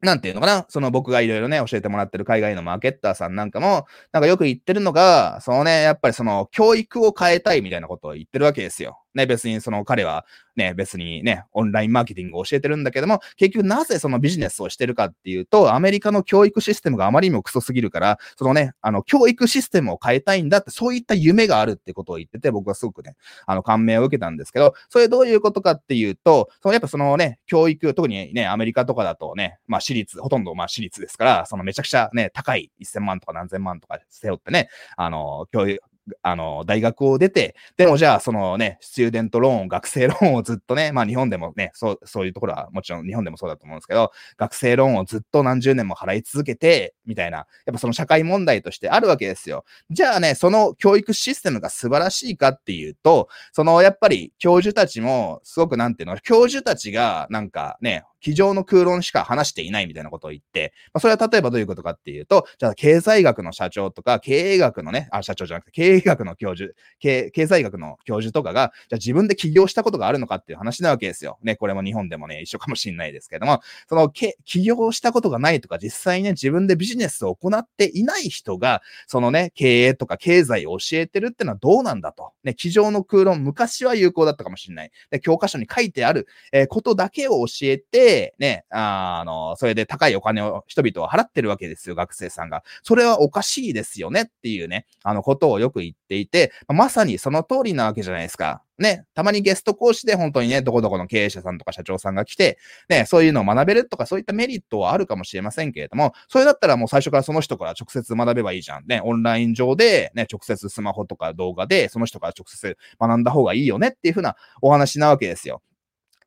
[0.02, 0.66] なんていうのかな？
[0.68, 9.01] その僕がいろいろね、教えてもらってる海外のマーケッターさんなんかも、なんかよく言ってるのが、そのね、やっぱりその教育を変えたいみたいなことを言ってるわけですよ。
[9.14, 10.24] ね、別にその彼は
[10.56, 35.80] ね、別にね、オンラインマーケティングを教えてるんだけども、結局なぜそのビジネスをしてるかっていうと、アメリカの教育システムがあまりにもクソすぎるから、そのね、あの、教育システムを変えたいんだって、そういった夢があるってことを言ってて、僕はすごくね、あの、感銘を受けたんですけど、それどういうことかっていうと、そのやっぱそのね、教育、特にね、アメリカとかだとね、まあ私立、ほとんどまあ私立ですから、そのめちゃくちゃね、高い1000万とか何千万とか背負ってね、あの、教育、
[36.22, 49.64] あの、大学を出て、でもじゃあ、そのね、スチューデントローン、学生ローンをずっとね、まあ日本でもね、そう、そういうところはもちろん日本でもそうだと思うんですけど、学生ローンをずっと何十年も払い続けて、みたいな、やっぱその社会問題としてあるわけですよ。
[49.90, 71.38] じゃあね、その教育システムが素晴らしいかっていうと、そのやっぱり教授たちも、すごくなんていうの、教授たちがなんかね、机上の空論しか話していないみたいなことを言って、まあ、それは例えばどういうことかっていうと、じゃあ経済学の社長とか、経営学のね、あ、社長じゃなくて、経営学の教授、経経済学の教授とかが、じゃあ自分で起業したことがあるのかっていう話なわけですよ。
[71.42, 82.32] ね、これも日本でもね、一緒かもしれないですけども、その、起業したことがないとか、実際ね、自分でビジネスを行っていない人が、そのね、経営とか経済を教えてるってのはどうなんだと。
[82.44, 84.90] ね、机上の空論、昔は有効だったかもしれない。
[85.10, 92.62] で、教科書に書いてある、えー、ことだけを教えて、ね、ああの、それで高いお金を人々は払ってるわけですよ、学生さんが。
[92.82, 98.62] それはおかしいですよねっていうね、あのことをよく言っていて、まさにその通りなわけじゃないですか。
[98.78, 108.86] ね、たまにゲスト講師で本当にね、どこどこの経営者さんとか社長さんが来て、ね、そういうのを学べるとか、そういったメリットはあるかもしれませんけれども、それだったらもう最初からその人から直接学べばいいじゃん。
[108.86, 115.62] ね、オンライン上で、ね、直接スマホとか動画で、その人から直接学んだ方がいいよねっていうふうなお話なわけですよ。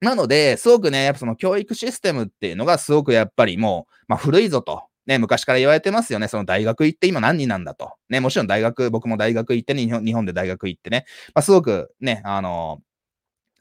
[0.02, 4.84] なので、すごくね、やっぱその教育システムっていうのがすごくやっぱりもう、まあ古いぞと。
[5.08, 6.28] ね、昔から言われてますよね。
[6.28, 7.94] その大学行って今何人なんだと。
[8.10, 11.06] ね、もちろん大学、僕も大学行ってね、日本で大学行ってね、
[11.36, 12.82] まあすごくね、あの、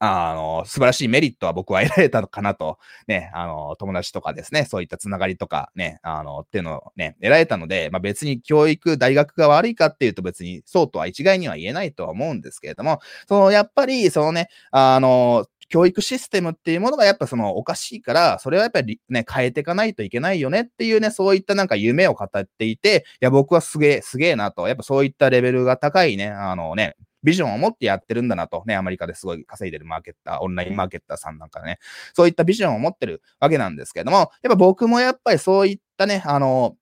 [0.01, 31.79] あの、素晴らしいメリットは僕は得られたのかなと、ね、あの、友達とかですね、そういったつながりとかね、あの、っていうのをね、得られたので、まあ別に教育、大学が悪いかっていうと別にそうとは一概には言えないとは思うんですけれども、その、やっぱり、そのね、あの、教育システムっていうものがやっぱそのおかしいから、それはやっぱりね、変えていかないといけないよねっていうね、そういったなんか夢を語っていて、いや、僕はすげえ、すげえなと、やっぱそういったレベルが高いね、あのね、ビジョンを持ってやってるんだなと、ね、アメリカですごい稼いでるマーケッター、オンラインマーケッターさんなんかね、
[32.12, 36.77] そういったビジョンを持ってるわけなんですけれども、やっぱ僕もやっぱりそういったね、あの、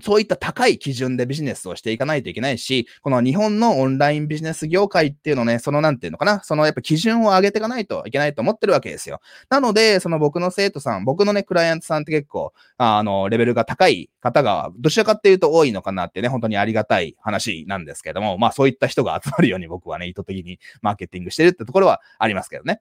[0.00, 9.20] そういった高い基準でビジネスをしていかないといけないし、この日本のオンラインビジネス業界っていうのね、そのなんていうのかな、そのやっぱ基準を上げていかないといけないと思ってるわけですよ。
[9.50, 22.80] なので、その僕の生徒さん、僕のね、クライアントさんって結構、あの、レベルが高い方が、どちらかっていうと多いのかなってね、本当にありがたい話なんですけども、まあそういった人が集まるように僕はね、意図的にマーケティングしてるってところはありますけどね。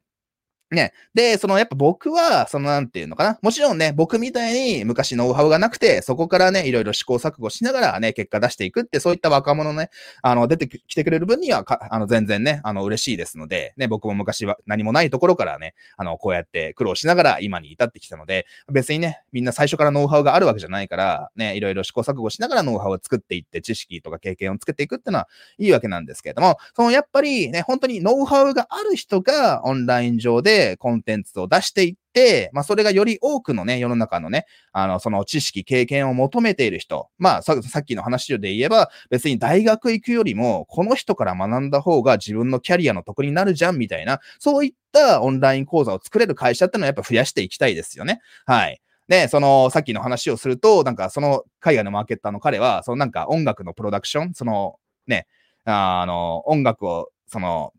[0.72, 0.94] ね。
[1.14, 3.40] で、そのやっぱ僕は、そのなんていうのかな。
[3.42, 9.90] もちろんね、僕みたいに昔ノウハウがなくて、そこからね、いろいろ試行錯誤しながらね、結果出していくって、そういった若者ね、
[10.22, 37.10] あの、出てきてくれる分にはあの、全然ね、あの、嬉しいですので、ね、僕も昔は何もないところからね、あの、こうやって苦労しながら今に至ってきたので、別にね、みんな最初からノウハウがあるわけじゃないから、ね、いろいろ試行錯誤しながらノウハウを作っていって、知識とか経験をつけていくってのはいいわけなんですけれども、そのやっぱりね、本当にノウハウがある人がオンライン上ででコンテンツを出していって、まあ、それがより多くのね、世の中のね、あの、その知識、経験を求めている人。
[37.18, 48.20] まあ、さっきの話で言えば、別に大学行くよりも、この人から学んだ方が自分のキャリアの得になるじゃん、みたいな、そういったオンライン講座を作れる会社ってのはやっぱ増やしていきたいですよね。
[48.46, 48.82] はい。
[49.08, 54.76] で、その、さっきの話をすると、なんか、その、海外のマーケッターの彼は、そのなんか音楽のプロダクション、その、
[55.08, 55.28] ね、
[55.66, 57.74] あの、音楽を、その、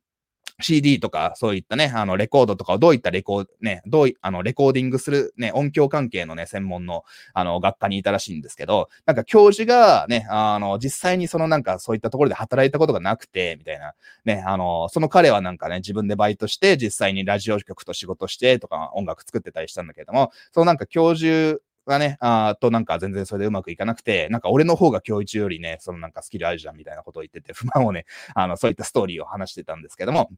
[0.60, 30.30] CD とか、そういったね、あの、レコードとかをどういったレコー、ね、どうい、あの、レコーディングする、ね、音響関係のね、専門の、あの、学科にいたらしいんですけど、なんか教授がね、あの、実際にそのなんかそういったところで働いたことがなくて、みたいな、ね、あの、その彼はなんかね、自分でバイトして、実際にラジオ局と仕事してとか、音楽作ってたりしたんだけども、そのなんか教授がね、あとなんか全然それでうまくいかなくて、なんか俺の方が教授よりね、そのなんかスキルあるじゃんみたいなことを言ってて、不満をね、 あの、そういったストーリーを話してたんですけども、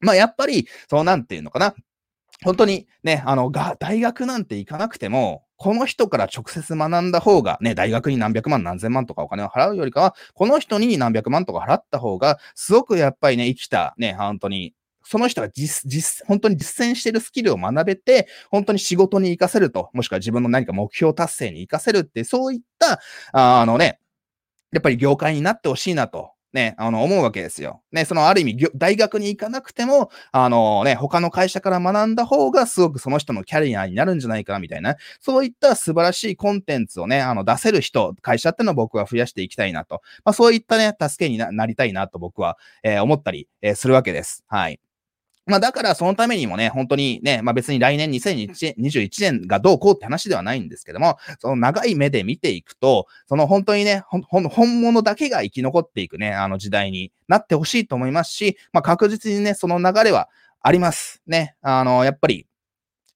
[0.00, 1.74] まあやっぱり、そうなんていうのかな。
[2.42, 14.74] 本当にね、あの、が、大学なんて行かなくても、この人から直接学んだ方が、ね、大学に何百万何千万とかお金を払うよりかは、この人に何百万とか払った方が、すごくやっぱりね、生きた、ね、本当に
[15.10, 23.00] その人が実、実、本当に実践しているスキルを学べて、本当に仕事に活かせると、もしくは自分の何か目標達成に活かせるって、そういった、
[23.32, 23.98] あのね、
[24.70, 27.82] やっぱり業界になってほしいなとね、あの、思うわけですよ。
[27.90, 40.02] ね、そのある意味、大学に行かなくても、あのね、他の会社から学んだ方がすごくその人のキャリアになるんじゃないかな、みたいな、そういった素晴らしいコンテンツをね、あの、出せる人、会社ってのを僕は増やしていきたいなと。
[40.24, 44.44] まあ、そういったね、助けになりたいなと僕は、えー、思ったり、えー、するわけです。
[44.48, 44.80] はい。
[45.46, 60.28] まあだからそのためにもね、本当にね、まあ別に来年2021年がどうこうって話ではないんですけども、その長い目で見ていくと、その本当にね、本物だけが生き残っていくね、あの時代になってほしいと思いますし、まあ確実にね、その流れは
[60.60, 61.22] あります。
[61.26, 62.46] ね、あの、やっぱり、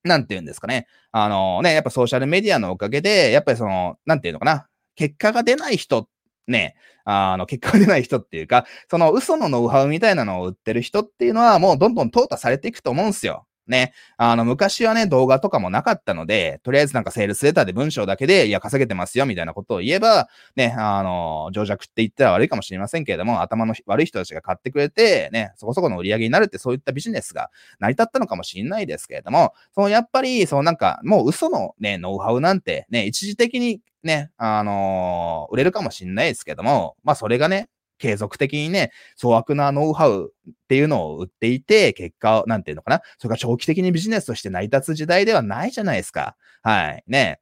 [0.02, 0.86] なんて言うんですかね。
[1.12, 4.66] あのね、やっぱソーシャルメディアのおかげで、やっぱりその、なんていうのかな。
[4.96, 6.08] 結果が出ない人
[6.46, 13.46] ね、あの、結果が出ない人っていうか、その嘘のノウハウみたいなのを売ってる人っていうのはもうどんどん淘汰されていくと思うんですよ。
[13.66, 13.92] ね。
[14.16, 37.68] あの、昔はね、動画とかもなかったので、とりあえずなんかセールスレターで文章だけで、いや、稼げてますよ、みたいなことを言えば、ね、あの、情弱って言ったら悪いかもしれませんけれども、頭の悪い人たちが買ってくれて、ね、そこそこの売り上げになるって、そういったビジネスが成り立ったのかもしれないですけれども、そのやっぱり、そのなんか、もう嘘のね、ノウハウなんて、ね、一時的にね、あのー、売れるかもしれないですけども、まあそれがね、
[38.04, 46.36] 継続的にね、粗悪なノウハウっていうのを売っていて、結果を、なんていうのかな、それが長期的にビジネスとして成り立つ時代ではないじゃないですか。
[46.62, 47.04] はい。
[47.06, 47.40] ね。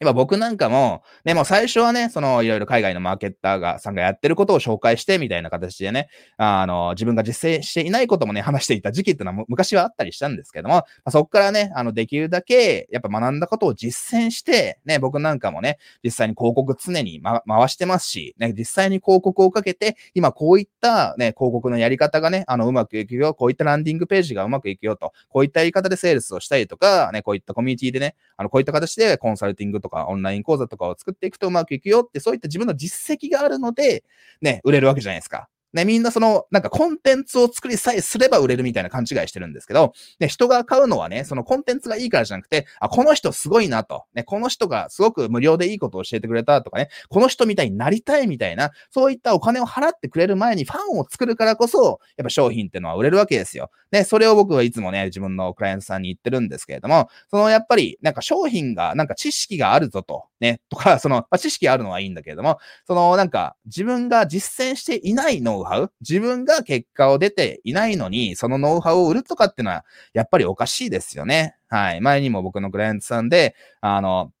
[0.00, 34.04] 今僕なんかも、ね、もう最初はね、そのいろいろ海外のマーケッターが、さんがやってることを紹介してみたいな形でね、あの、自分が実践していないこともね、話していた時期っていうのは昔はあったりしたんですけども、まあ、そこからね、あの、できるだけ、やっぱ学んだことを実践して、ね、僕なんかもね、実際に広告常に、ま、回してますし、ね、実際に広告をかけて、今こういったね、広告のやり方がね、あの、うまくいくよ、こういったランディングページがうまくいくよと、こういったやり方でセールスをしたりとか、ね、こういったコミュニティでね、あの、こういった形でコンサルティングとかとかオンライン講座とかを作っていくとうまくいくよって、そういった自分の実績があるので、
[34.40, 35.48] ね、売れるわけじゃないですか。
[35.72, 53.70] ね、みんなその、なんかコンテンツを作りさえすれば売れるみたいな勘違いしてるんですけど、ね、人が買うのはね、そのコンテンツがいいからじゃなくて、あ、この人すごいなと、ね、この人がすごく無料でいいことを教えてくれたとかね、この人みたいになりたいみたいな、そういったお金を払ってくれる前にファンを作るからこそ、やっぱ商品ってのは売れるわけですよ。
[53.90, 71.56] ね、それを僕はいつもね、自分のクライアントさんに言ってるんですけれども、そのやっぱり、なんか商品が、なんか知識があるぞと、ね、とか、その、まあ、知識あるのはいいんだけれども、その、なんか、自分が実践していないのをノウハウ、自分が結果を出ていないのに、そのノウハウを売るとかっていうのは、やっぱりおかしいですよね。
[71.68, 72.00] はい。
[72.00, 74.32] 前にも僕のクライアントさんで、あの、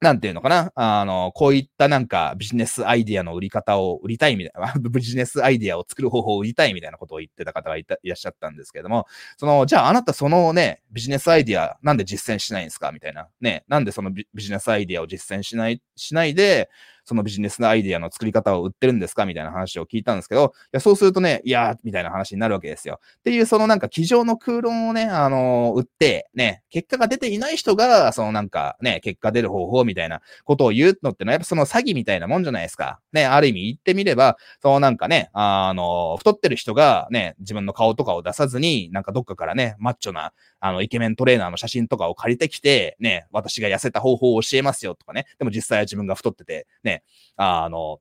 [0.00, 0.70] なんていうのかな？
[0.74, 9.06] あの、こういったなんかビジネスアイディアの売り方を売りたいみたいな、 ビジネスアイディアを作る方法を売りたいみたいなことを言ってた方がいらっしゃったんですけども、
[9.38, 12.92] その、じゃああなたそのね、ビジネスアイディアなんで実践しないんですか？
[12.92, 13.28] みたいな。
[13.40, 16.68] ね、なんでそのビジネスアイディアを実践しない、しないで、
[17.04, 23.00] そのビジネスのアイディアの作り方を売ってるんですかみたいな話を聞いたんですけど、いや、そうするとね、いやーみたいな話になるわけですよ。
[23.18, 33.00] っていう、そのなんか、机上の空論をね、あのー、売って、ね、結果が出ていない人が、そのなんか、ね、結果出る方法みたいなことを言うのってのは、やっぱその詐欺みたいなもんじゃないですか。
[33.12, 40.32] ね、ある意味言ってみれば、そのなんかね、あのー、太ってる人がね、自分の顔とかを出さずに、なんかどっかからね、マッチョな、
[40.66, 45.26] あの、イケメントレーナーの写真とかを借りてきて、ね、私が痩せた方法を教えますよとかね。
[45.38, 47.02] でも実際は自分が太ってて、ね、
[47.36, 48.00] あの、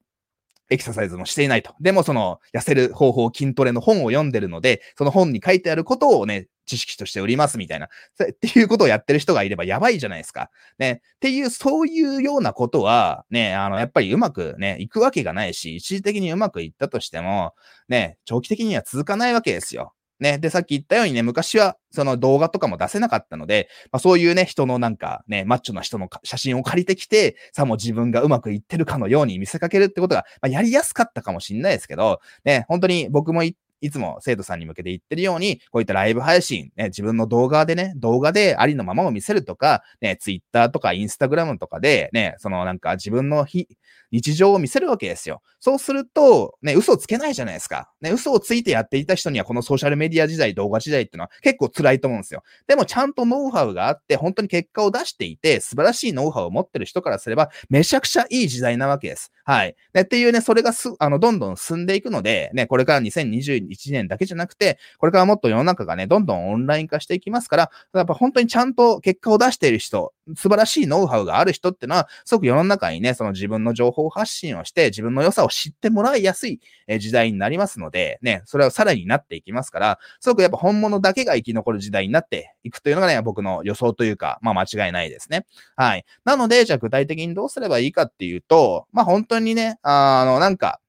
[0.69, 1.75] エクササイズもしていないと。
[1.81, 7.87] でもその痩せる方法、筋トレの本を読んでるので、その本に書いてあることをね、知識として売りますみたいな。
[7.87, 10.49] っていうことをやってる人がいればやばいじゃないですか。
[10.79, 11.01] ね。
[11.15, 17.53] っていう、そういうようなことは、ね、あの、やっぱりうまくね、いくわけがないし、一時的にうまくいったとしても、
[17.89, 19.93] ね、長期的には続かないわけですよ。
[20.19, 20.37] ね。
[20.37, 33.53] で、さっき言ったようにね、昔はその動画とかも出せなかったので、まあ、そういうね、人のなんかね、マッチョな人の写真を借りてきて、さも自分がうまくいってるかのように見せかけるってことが、まあ、やりやすかったかもしんないですけど、ね、本当に僕も言っ
[33.83, 43.67] いつも生徒さんに向けて言ってるように、こういったライブ配信、ね、自分の動画でね、動画でありのままを見せるとか、ね、ツイッターとかインスタグラムとかで、ね、そのなんか自分の日、
[44.11, 45.41] 日常を見せるわけですよ。
[45.59, 47.91] そうすると、ね、嘘をつけないじゃないですか。
[47.99, 52.43] ね、嘘をついてやっていた人にはこのソーシャルメディア時代、動画時代っていうのは結構辛いと思うんですよ。
[52.67, 59.31] でもちゃんとノウハウがあって、本当に結果を出していて、素晴らしいノウハウを持ってる人からすれば、めちゃくちゃいい時代なわけです。
[59.45, 59.75] はい。
[59.93, 76.59] ね、っていうね、それがす、あの、どんどん進んでいくので、ね、これから2021 1年だけじゃなくて、これからもっと世の中がね、どんどんオンライン化していきますから、やっぱ本当にちゃんと結果を出している人、素晴らしいノウハウがある人ってのは、すごく世の中にね、その自分の情報発信をして、自分の良さを知ってもらいやすい
[76.99, 85.45] 時代になりますので、ね、それはさらになっていきますから、すごくやっぱ本物だけが生き残る時代になっていくというのがね、僕の予想というか、まあ間違いないですね。
[85.75, 86.05] はい。
[86.23, 90.79] なので、じゃあ具体的にどうすればいいかっていうと、まあ本当にね、あの、なんか、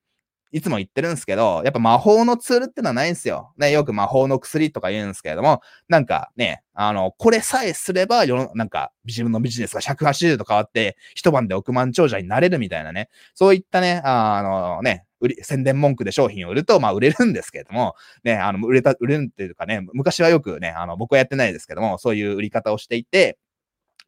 [0.54, 3.52] いつも言ってるんですけど、やっぱ魔法のツールってのはないんですよ。
[3.58, 23.38] ね、よく魔法の薬とか言うんですけれども、なんかね、あの、これさえすれば、世の、なんか、自分のビジネスが180度変わって、一晩で億万長者になれるみたいなね、そういったね、あのね、売り、宣伝文句で商品を売ると、まあ売れるんですけれども、ね、あの、売れた、売れるっていうかね、昔はよくね、あの、僕はやってないですけども、そういう売り方をしていて、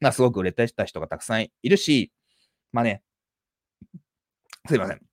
[0.00, 2.12] まあすごく売れてた人がたくさんいるし、
[2.72, 3.02] まあね、
[4.68, 5.05] すいません。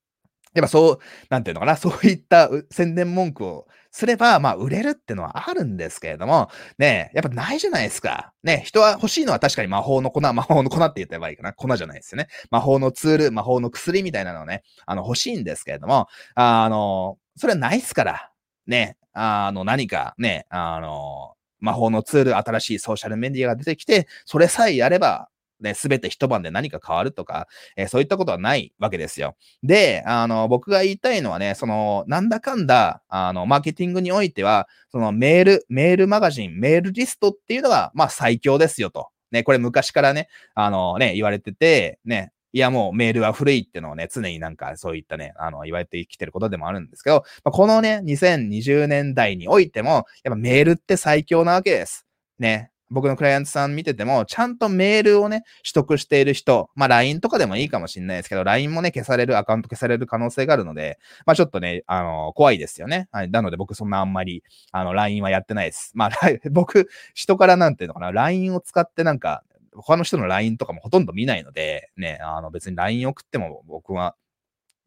[0.53, 0.99] やっぱそう、
[1.29, 8.33] なんていうのかな、 そういった宣伝文句をすれば、まあ、売れるってのはあるんですけれども、ね、やっぱないじゃないですか。
[8.43, 11.53] ね、人は欲しいのは確かに魔法の粉、魔法の粉って言ったらいいかな。
[11.53, 12.27] 粉じゃないですよね。
[12.49, 18.29] 魔法のツール、魔法の薬みたいなのをね、あの、欲しいんですけれども、あの、それはないっすから。
[18.65, 25.29] ね、あの、何かね、あの、魔法のツール、新しいソーシャルメディアが出てきて、それさえやれば、
[25.59, 29.35] ね、すべて一晩で何か変わるとか、えー、そういったことはないわけですよ。
[29.63, 39.09] で、あの、僕が言いたいのはね、その、なんだかんだ、あの、マーケティングにおいては、そのメール、メールマガジン、メールリストっていうのが、まあ最強ですよと。
[39.31, 52.05] ね、これ昔からね、あのね、言われてて、ね、いやもうメールは古いってのをね、常になんかそういったね、あの、言われてきてることでもあるんですけど、まあ、このね、2020年代においても、やっぱメールって最強なわけです。
[52.37, 52.69] ね。
[52.89, 63.07] 僕のクライアントさん見てても、ちゃんとメールをね、取得している人、まあ LINE とかでもいいかもしれないですけど、LINE もね、消される、アカウント消される可能性があるので、まあちょっとね、あの、怖いですよね。
[63.11, 63.31] はい。
[63.31, 65.91] なので僕そんなあんまり、あの、LINE はやってないです。
[65.95, 66.09] まあ、
[66.51, 69.43] 僕、人からなんていうのかな、LINE を使ってなんか、
[69.75, 74.15] 他の人の LINE とかもほとんど見ないので、ね、あの、別に LINE 送っても僕は、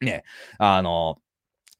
[0.00, 0.24] ね、
[0.58, 1.18] あの、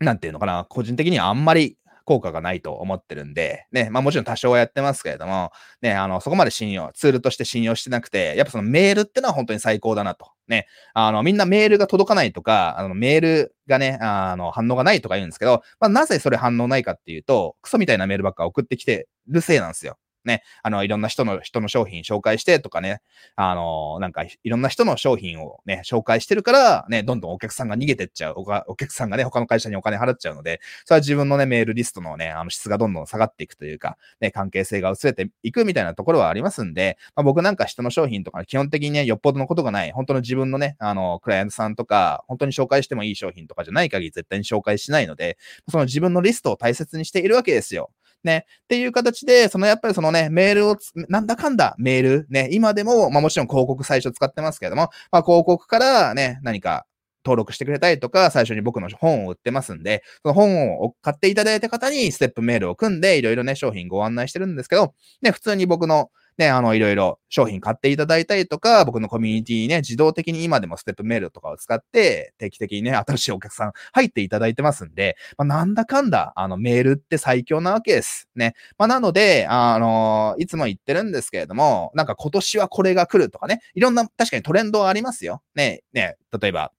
[0.00, 5.50] なんていうのかな、個人的にはあんまり効果がないと思ってるんで、ね、まあもちろん多少はやってますけれども、
[5.82, 10.30] ね、あの、そこまで信用、ツールとして信用してなくて、やっぱそのメールってのは本当に最高だなと。
[10.48, 19.98] ね、あの、みんなメールが届かないとか、あの、メールがね、あの、反応がないとか言うんですけど、まあなぜそれ反応ないかっていうと、クソみたいなメールばっか送ってきてるせいなんですよ。
[20.27, 23.01] ね、あの、いろんな人の、人の商品紹介してとかね、
[23.37, 28.35] あの、なんか、いろんな人の商品をね、紹介してるから、ね、どんどんお客さんが逃げてっちゃう。
[28.37, 45.39] おお客さんがね、他の会社にお金払っちゃうので、それは自分のね、メールリストのね、あの質がどんどん下がっていくというか、ね、関係性が薄れていくみたいなところはありますんで、まあ、僕なんか人の商品とか、基本的にね、よっぽどのことがない、本当の自分のね、あの、クライアントさんとか、本当に紹介してもいい商品とかじゃない限り絶対に紹介しないので、
[45.70, 47.91] その自分のリストを大切にしているわけですよ。
[48.24, 48.46] ね。
[48.64, 50.76] っていう形で、そのやっぱりそのね、メールを
[51.08, 56.86] なんだかんだメール、ね、今でも、まあもちろん広告最初使ってますけれども、まあ広告からね、何か
[57.24, 78.28] 登録してくれたりとか、最初に僕の本を売ってますんで、その本を買っていただいた方にステップメールを組んで、いろいろね、商品ご案内してるんですけど、ね、普通に僕のね、あの、いろいろ商品買っていただいたりとか、僕のコミュニティにね、自動的に今でもステップメールとかを使って、定期的にね、新しいお客さん入っていただいてますんで、まあ、なんだかんだ、あの、メールって最強なわけです。
[78.37, 78.55] ね。
[78.78, 85.43] まあ、なので、あの、いつも言ってるんですけれども、なんか今年はこれが来るとかね、いろんな、確かにトレンドはありますよ。
[85.55, 86.72] ね、ね、例えば、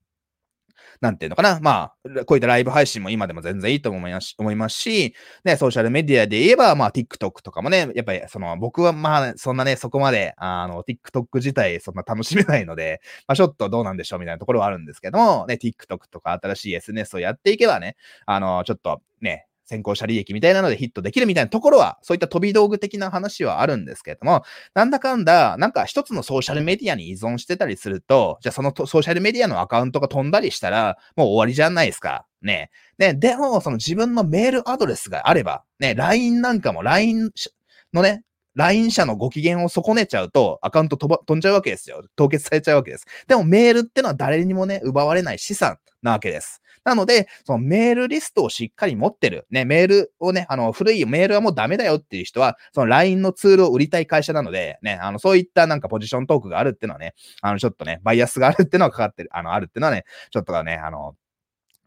[1.01, 1.59] なんていうのかな。
[1.61, 5.13] まあ、こういったライブ配信も今でも全然いいと思います思いますし、
[5.43, 24.43] ね、ソーシャルメディアで言えば、まあ、TikTok とかもね、やっぱり、その、僕はまあ、そんなね、そこまで、あの、TikTok 自体そんな楽しめないので、まあ、ちょっとどうなんでしょうみたいなところはあるんですけども、ね、TikTok とか新しい SNS をやっていけばね、あの、ちょっとね、先行者利益みたいなのでヒットできるみたいなところは、そういった飛び道具的な話はあるんですけれども、
[24.73, 32.25] なんだかんだ、なんか一つのソーシャルメディアに依存してたりすると、じゃあそのソーシャルメディアのアカウントが飛んだりしたら、もう終わりじゃないですか。
[32.41, 32.71] ね。
[32.97, 37.31] ね、でも、その自分のメールアドレスがあれば、ね、LINE なんかも LINE
[37.93, 38.23] のね、
[38.55, 42.03] LINE 社のご機嫌を損ねちゃうと、アカウント飛ば飛んじゃうわけですよ。
[42.15, 43.05] 凍結されちゃうわけです。
[43.27, 46.61] でもメールってのは誰にもね、奪われない資産なわけです。
[46.87, 49.45] なので、そのメールリストをしっかり持ってる。
[49.51, 61.15] ね、メールをね、あの、古いメールはもうダメだよっていう人は、その LINE のツールを売りたい会社なので、ね、あの、そういったなんかポジショントークがあるっていうのはね、あの、ちょっとね、バイアスがあるっていうのはかかってる、あの、あるっていうのはね、ちょっとね、あの、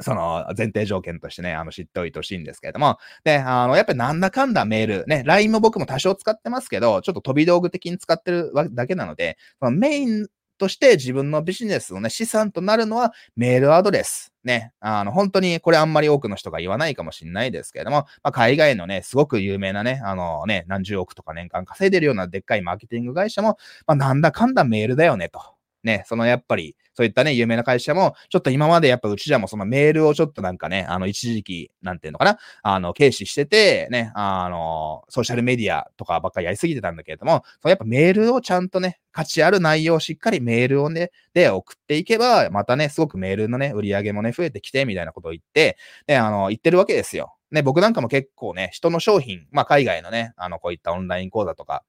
[0.03, 2.98] その前提条件としてね、あの知っておいてほしいんですけれども。
[3.24, 10.28] で、あの、やっぱりなんだかんだメール、ね、LINE も僕も多少使ってますけど、ちょっと飛び道具的に使ってるだけなので、そのメイン
[10.61, 14.33] として自分のビジネスのね、資産となるのはメールアドレス。
[14.45, 25.41] ね、あの、本当にこれあんまり多くの人が言わないかもしれないですけれども、まあ、海外のね、すごく有名なね、あのね、何十億とか年間稼いでるようなでっかいマーケティング会社も、まあ、なんだかんだメールだよね、と。
[25.83, 47.35] ね、そのやっぱり、そういったね、有名な会社も、ちょっと今までやっぱうちじゃもそのメールをちょっとなんかね、あの、一時期、なんていうのかな、あの、軽視してて、ね、あの、ソーシャルメディアとかばっかりやりすぎてたんだけれども、そのやっぱメールをちゃんとね、価値ある内容をしっかりメールをね、で送っていけば、またね、すごくメールのね、売り上げもね、増えてきて、みたいなことを言って、ね、あの、言ってるわけですよ。
[47.51, 51.83] ね、僕なんかも結構ね、人の商品、まあ海外のね、あの、こういったオンライン講座とか、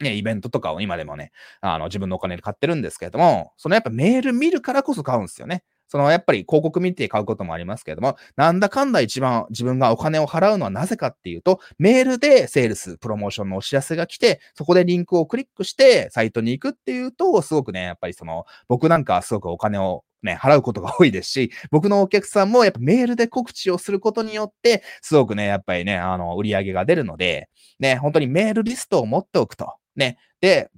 [0.00, 5.62] ね、イベントとかを今でもね、あの、自分のお金で買ってるんですけれども、そのやっぱメール見るからこそ買うんですよね。
[5.88, 27.48] そのやっぱり広告見て買うこともありますけれども、なんだかんだ一番自分がお金を払うのはなぜかっていうと、メールでセールス、プロモーションのお知らせが来て、そこでリンクをクリックしてサイトに行くっていうと、すごくね、やっぱりその、僕なんかはすごくお金をね、払うことが多いですし、僕のお客さんもやっぱメールで告知をすることによって、すごくね、やっぱりね、あの、売り上げが出るので、
[27.80, 29.79] ね、本当にメールリストを持っておくと。
[30.00, 30.18] ね。
[30.40, 30.70] で、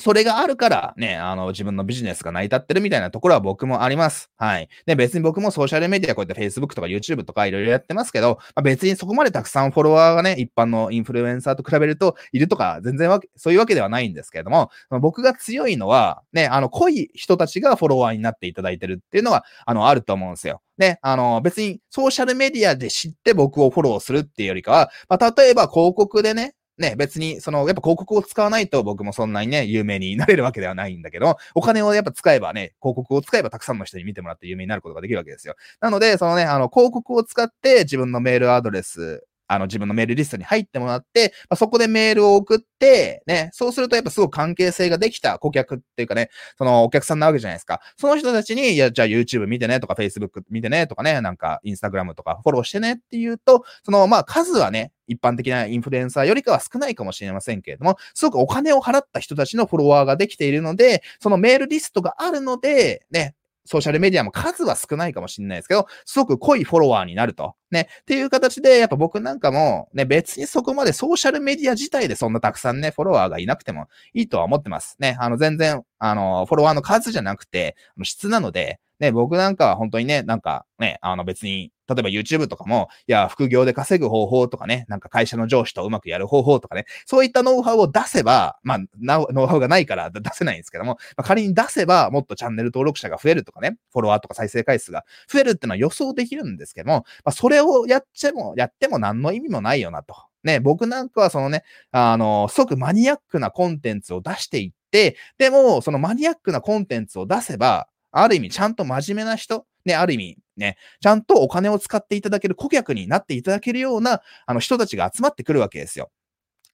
[0.00, 4.30] それがあるから、ね、あの、自分のビジネスが成り立ってるみたいなところは僕もあります。
[4.36, 4.68] はい。
[4.86, 20.62] で、別に僕もソーシャルメディア、こうやって Facebook とか YouTube とかいろいろやってますけど、まあ、別にそこまでたくさんフォロワーがね、一般のインフルエンサーと比べるといるとか、全然わけ、そういうわけではないんですけれども、僕が強いのは、ね、あの、濃い人たちがフォロワーになっていただいてるっていうのは、あの、あると思うんですよ。
[20.78, 35.54] ね、あの、別にソーシャルメディアで知って僕をフォローするっていうよりかは、まあ、例えば広告でね、ね、別に、その、やっぱ広告を使わないと僕もそんなにね、有名になれるわけではないんだけど、お金をやっぱ使えばね、広告を使えばたくさんの人に見てもらって有名になることができるわけですよ。
[35.80, 47.80] なので、そのね、あの、広告を使って自分のメールアドレスあの、自分のメールリストに入ってもらって、まあ、そこでメールを送って、ね、そうするとやっぱすごく関係性ができた顧客っていうかね、そのお客さんなわけじゃないですか。
[47.96, 63.34] その人たちに、いや、じゃあ YouTube 見てねとか Facebook 見てねとかね、なんか Instagram とかフォローしてねっていうと、その、まあ、数はね、一般的なインフルエンサーよりかは少ないかもしれませんけれども、すごくお金を払った人たちのフォロワーができているので、そのメールリストがあるので、ね、
[63.68, 67.54] ソーシャルメディアも数は少ないかもしれないですけど、すごく濃いフォロワーになると。
[67.70, 67.88] ね。
[68.00, 74.96] っていう形で、やっぱ僕なんかも、ね、別にそこまでソーシャルメディア自体でそんなたくさんね、フォロワーがいなくてもいいとは思ってます。
[75.00, 75.18] ね。
[75.20, 100.14] あの、全然、あの、フォロワーの数じゃなくて、質なので、ね、僕なんかは本当にね、なんかね、あの別に、例えば YouTube とかも、いや、副業で稼ぐ方法とかね、なんか会社の上司とうまくやる方法とかね、そういったノウハウを出せば、まあ、ノウハウがないから出せないんですけども、まあ、仮に出せば、もっとチャンネル登録者が増えるとかね、フォロワーとか再生回数が増えるっていうのは予想できるんですけども、まあ、それをやっても、やっても何の意味もないよなと。
[100.44, 107.88] ね、僕なんかはそのね、あの、即マニアックなコンテンツを出していって、でも、そのマニアックなコンテンツを出せば、
[108.22, 116.10] ある意味ちゃんと真面目な人、ね、ある意味、ね、ちゃんとお金を使っていただける顧客になっていただけるような、あの、人たちが集まってくるわけですよ。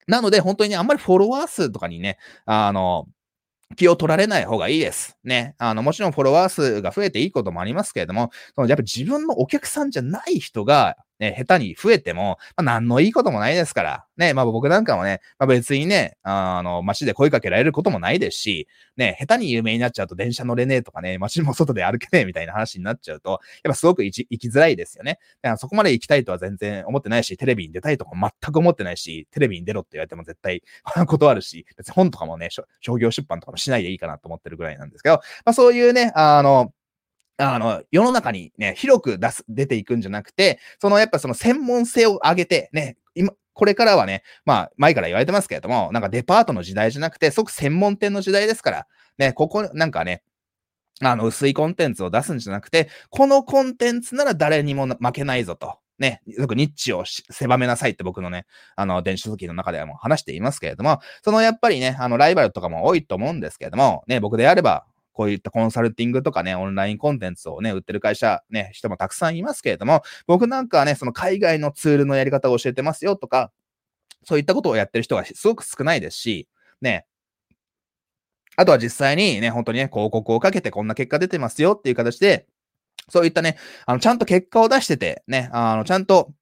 [0.07, 3.07] なので、本当にね、あんまりフォロワー数とかにね、あの、
[3.77, 5.17] 気を取られない方がいいです。
[5.25, 5.55] ね。
[5.59, 14.07] あの、もちろんフォロワー数が増えていいこともありますけれども、そのやっぱ自分のお客さんじゃない人が、ね、下手に増えても、まあ、何のいいこともないですから。
[14.17, 25.19] ね、まあ僕なんかもね、まあ別にね、あの、街で声かけられることもないですし、ね、下手に有名になっちゃうと電車乗れねえとかね、街も外で歩けねえみたいな話になっちゃうと、やっぱすごく行きづらいですよね。
[25.43, 30.63] だからそこまで行きたいとは全然思ってないし、テレビに出たいとか全く思ってないし、テレビに出ろって言われても絶対
[31.07, 32.49] 断るし、別に本とかもね、
[32.81, 36.73] 商業出版とかもしないでいいかなと思ってるぐらいなんですけど、まあそういうね、あの、
[37.37, 48.87] あの、世の中にね、広く出す、出ていくんじゃなくて、そのやっぱその専門性を上げて、ね、今、これからはね、まあ、前から言われてますけれども、なんかデパートの時代じゃなくて、即専門店の時代ですから、
[49.19, 50.23] ね、ここ、なんかね、
[51.01, 55.79] あの、薄いコンテンツを出すんじゃなくて、このコンテンツなら誰にも負けないぞと。
[55.99, 73.53] ね、よくニッチを狭めなさいって僕のね、あの、電子書籍の中ではもう話していますけれども、そのやっぱりね、あの、ライバルとかも多いと思うんですけれども、ね、僕であれば、こういったコンサルティングとかね、オンラインコンテンツをね、売ってる会社、ね、人もたくさんいますけれども、僕なんかはね、その海外のツールのやり方を教えてますよとか、
[74.25, 76.49] そういったことをやってる人がすごく少ないですし、
[76.81, 77.07] ね、
[78.57, 82.47] あとは実際にね、本当にね、広告をかけてこんな結果出てますよっていう形で、
[83.09, 83.57] そういったね、
[83.87, 86.33] あの、ちゃんと結果を出してて、ね、あの、ちゃんと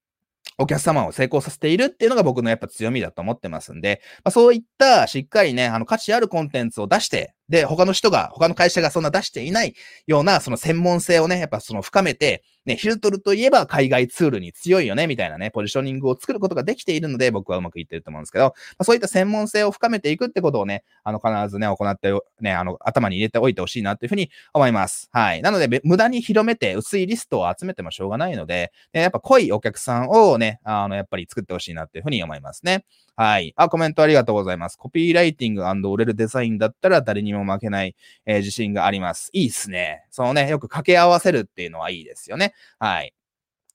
[0.59, 9.75] お客様を成功させているっていうのが僕のやっぱ強みだと思ってますんで、まあ、そういったしっかりね、あの価値あるコンテンツを出して、で、他の人が、他の会社がそんな出していない
[10.07, 25.09] ような、その専門性をね、やっぱその深めて、ね、ヒルトルといえば海外ツールに強いよね、みたいなね、ポジショニングを作ることができているので、僕はうまくいってると思うんですけど、まあ、そういった専門性を深めていくってことをね、あの、必ずね、行って、ね、あの、頭に入れておいてほしいなというふうに思います。
[25.13, 25.43] はい。
[25.43, 32.85] なので、無駄に広めて薄いリストを集めてもしょうがないので、ね、やっぱ濃いお客さんをね、あの、やっぱり作ってほしいなっていうふうに思いますね。
[33.17, 33.53] はい。
[33.57, 34.77] あ、コメントありがとうございます。
[34.77, 37.95] コピーライティング売れるデザインだったら誰にも負けない、
[38.25, 39.29] えー、自信があります。
[39.33, 40.05] いいっすね。
[40.11, 42.55] そのね、よく掛け合わせるっていうのはいいですよね。
[42.79, 43.13] はい。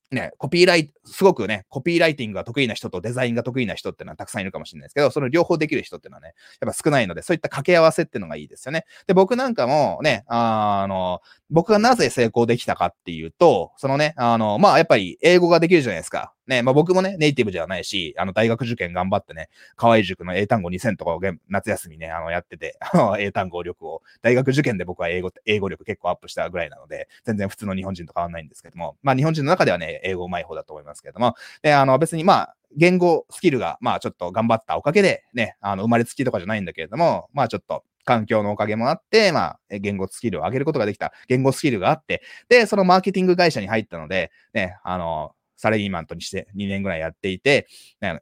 [0.09, 8.85] ね、コピーライ、すごくね、コピーライティングが得意な人とデザインが得意な人ってのはたくさんいるかもしれないですけど、その両方できる人ってのはね、やっぱ少ないので、そういった掛け合わせってのがいいですよね。
[9.05, 11.19] で、僕なんかもね、あの、
[11.49, 16.33] 僕がなぜ成功できたかっていうと、そのね、あの、まあ、やっぱり英語ができるじゃないですか。
[16.47, 21.19] ね、まあ僕もね、ネイティブじゃないし、あの、大学受験頑張ってね、河合塾の英単語2000とかを
[21.49, 22.77] 夏休みね、あの、やってて、
[23.19, 41.11] 英単語力を、大学受験で僕は英語、英語力結構アップしたぐらいなので、全然普通の日本人と変わんないんですけども、まあ日本人の中ではね、英語上手い方だと思いますけども、で、あの、別にまあ、言語スキルが、まあちょっと頑張ったおかげで、ね、あの、生まれつきとかじゃないんだけれども、まあちょっと、環境のおかげもあって、まあ、言語スキルを上げることができた。
[41.27, 47.67] 言語スキルがあって、で、そのマーケティング会社に入ったので、ね、あの、サラリーマンとにして2年ぐらいやっていて、
[47.99, 48.21] ね、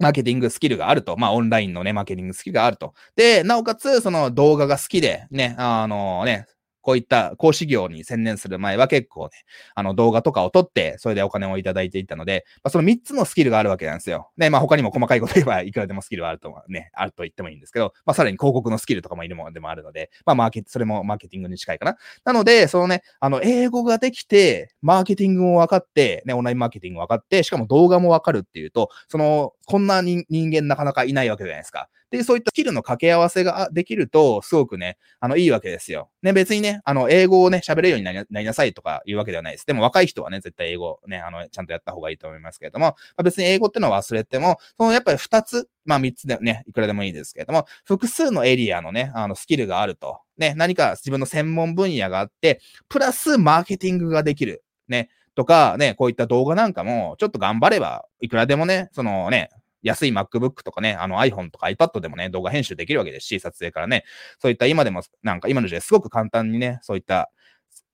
[0.00, 1.16] マーケティングスキルがあると。
[1.16, 2.94] まあ、オンラインのね、マーケティングスキルがあると。
[3.14, 6.46] で、なおかつ、その動画が好きで、ね、あのね、
[6.84, 9.30] こういった講師業に専念する前は結構ね、
[9.74, 14.30] あの動画とかを撮って、それでお金をいただいていたので、まあ、その3つのスキルがあるわけなんですよ。
[14.36, 21.96] で、まあ他にも細かいこと言えばいくらでもスキルはあるとね、あると言ってもいいんですけど、まあさらに広告のスキルとかもいるものでもあるので、まあマーケットそれもマーケティングに近いかな。
[22.24, 31.88] なので、そのね、あの、英語ができて、マーケティングも分かって、ね、オンラインマーケティングも分かって、しかも動画も分かるっていうと、その、こんな人間なかなかいないわけじゃないですか。
[32.10, 36.10] で、そういったスキルの掛け合わせができると、すごくね、あの、いいわけですよ。
[36.22, 39.66] ね、別にね、あの、英語をね、喋れるようになりなさいとかいうわけではないです。
[39.66, 50.20] でも若い人はね、絶対英語ね、あの、ちゃんとやった方がいいと思いますけれども、まあ、別に英語ってのは忘れても、そのやっぱり二つ、まあ三つでね、いくらでもいいですけれども、複数のエリアのね、あの、スキルがあると。
[50.38, 54.64] ね、何か自分の専門分野があって、プラスマーケティングができる。
[54.88, 59.50] ね、とか、ね、こういった動画なんかも、ちょっと頑張れば、いくらでもね、そのね、
[59.82, 64.04] 安い MacBook とかね、あの iPhone とか iPad でもね、動画編集できるわけですし、撮影からね、
[64.40, 67.30] そういった今でも、なんか今の時代すごく簡単にね、そういった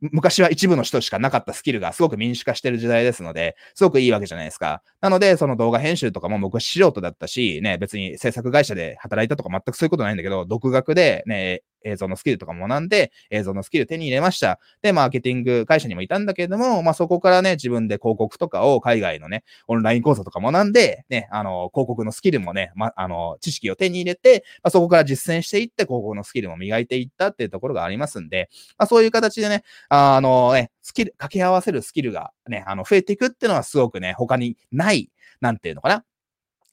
[0.00, 4.82] 昔は一部の人しかなかったスキルがすごく民主化してる時代ですので、すごくいいわけじゃないですか。
[5.00, 14.58] なので、その動画編集とかも僕は素人だったし、ね、別に制作会社で働いたとか全くそういうことないんだけど、独学でね、映像のスキルとかも学んで、映像のスキル手に入れました。
[14.82, 35.10] で、マーケティング会社にもいたんだけれども、まあそこからね、自分で広告とかを海外のね、オンライン講座とかも学んで、ね、あの、広告のスキルもね、ま、あの、知識を手に入れて、まあそこから実践していって、広告のスキルも磨いていったっていうところがありますんで、まあそういう形でね、あのね、スキル、掛け合わせるスキルがね、あの、増えていくっていうのはすごくね、他にない、
[35.40, 36.04] なんていうのかな。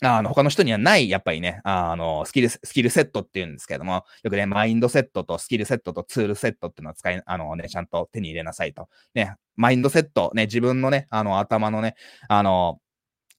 [0.01, 8.89] あの、他の人にはない、やっぱりね、あの、スキル、スキルセットっていうんですけども、よくね、マインドセットとスキルセットとツールセットっていうのは使い、あのね、ちゃんと手に入れなさいと。
[9.15, 11.95] ね、マインドセット、ね、自分のね、あの、頭のね、
[12.29, 12.79] あの、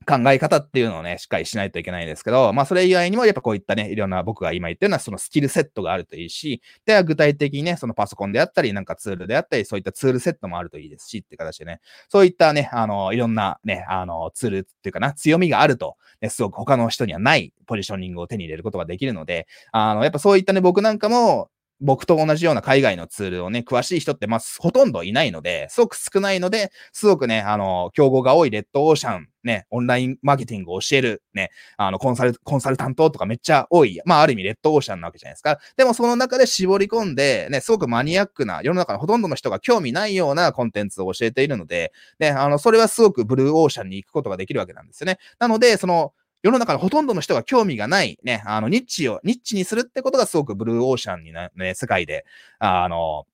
[0.06, 21.50] 考え方っていうのをね、しっかりしないといけないんですけど、まあ、それ以外にも、やっぱこういったね、いろんな僕が今言ったような、そのスキルセットがあるといいし、では、具体的にね、そのパソコンであったり、なんかツールであったり、そういったツールセットもあるといいですし、って形でね、そういったね、あの、いろんなね、あの、ツールっていうかな、強みがあると、ね、すごく他の人にはないポジショニングを手に入れることができるので、あの、やっぱそういったね、僕なんかも、
[21.80, 34.00] 僕と同じような海外のツールをね、詳しい人って、まあ、ほとんどいないので、すごく少ないので、すごくね、あの、競合が多いレッドオーシャン、ね、オンラインマーケティングを教える、ね、あの、コンサル、コンサルタントとかめっちゃ多い。
[34.04, 35.58] まあ、ある意味レッドオーシャンなわけじゃないですか。
[35.76, 45.18] でも、その中で絞り込んで、ね、すごくマニアックな、世の中のほとんどの人が興味ないようなコンテンツを教えているので、ね、あの、それはすごくブルーオーシャンに行くことができるわけなんですよね。
[45.38, 46.12] なので、その、
[46.42, 52.24] 世の中のほとんどの人が興味がない、ね、あの、ニッチを、ニッチにするってことがすごくブルーオーシャンにな、ね、世界で、
[52.58, 53.26] あの、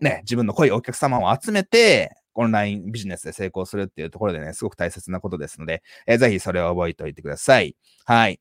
[0.00, 7.74] ね、自分の濃いお客様を集めて、オンラインビジネスで成功するっていうところでね、すごく大切なことですので、えー、ぜひそれを覚えておいてください。
[8.04, 8.40] はい。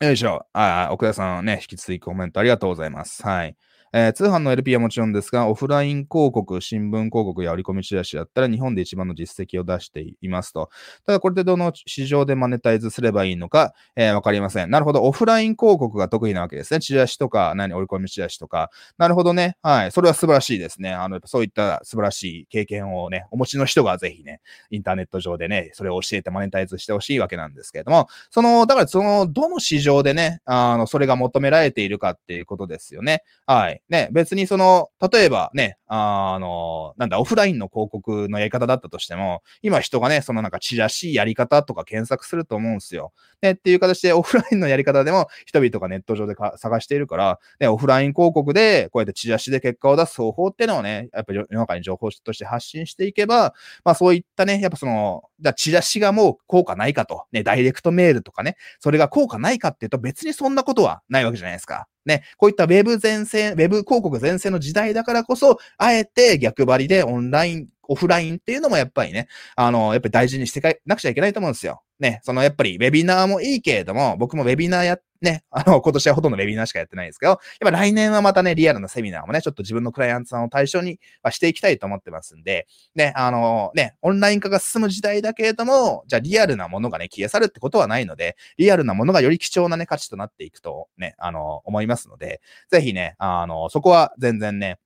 [0.00, 0.46] よいしょ。
[0.52, 3.22] あ、奥田さんね、引き続きコメントありがとうございます。
[3.22, 3.56] はい。
[3.96, 10.68] えー、通販の LP はもちろんですが、オフライン広告、新聞広告や折り込みチラシだったら日本で一番の実績を出していますと。
[11.06, 14.70] ただこれでどの市場でマネタイズすればいいのか、えー、わかりません。
[14.70, 15.04] なるほど。
[15.04, 16.80] オフライン広告が得意なわけですね。
[16.80, 18.70] チラシとか、何、折り込みチラシとか。
[18.98, 19.58] なるほどね。
[19.62, 19.92] はい。
[19.92, 20.92] それは素晴らしいですね。
[20.92, 24.40] あの、そういった素晴らしい経験をね、お持ちの人がぜひね、
[24.70, 33.22] インターネット上でね、それを教えてマネタイズしてほしいわけなんですけれども、その、だからその、どの市場でね、あの、それが求められているかっていうことですよね。
[33.46, 33.83] はい。
[33.90, 43.12] ね、別にその、例えばね、あの、なんだ、オフラインの広告のやり方だったとしても、今人がね、そのなんかチラシやり方とか検索すると思うんですよ。
[43.42, 53.54] ね、っていう形でオフラインのやり方でも人々がネット上で探しているから、ね、オフライン広告でこうやってチラシで結果を出す方法っていうのをね、やっぱり世の中に情報として発信していけば、
[53.84, 61.86] まあそういったね、やっぱその、じゃチラシがもう効果ないかと、ね、ダイレクトメールとかね、それが効果ないかっていうと別にそんなことはないわけじゃないですか。
[62.06, 71.82] ね、こういったウェブ前線、ウェブ広告前線の時代だからこそ、あえて逆張りでオンライン、オフラインっていうのもやっぱりね、あの、やっぱり大事にしていかなくちゃいけないと思うんですよ。
[72.00, 92.40] ね、そのやっぱりウェビナーもいいけれども、僕もウェビナーや、ね、あの、今年はほとんどウェビナーしかやってないんですけど、やっぱ来年はまたね、リアルなセミナーもね、ちょっと自分のクライアントさんを対象にはしていきたいと思ってますんで、ね、あの、ね、オンライン化が進む時代だけれども、じゃあリアルなものがね、消え去るってことはないので、リアルなものがより貴重なね、価値となっていくとね、あの、思いますので、
[92.70, 94.78] ぜひね、あの、そこは全然ね、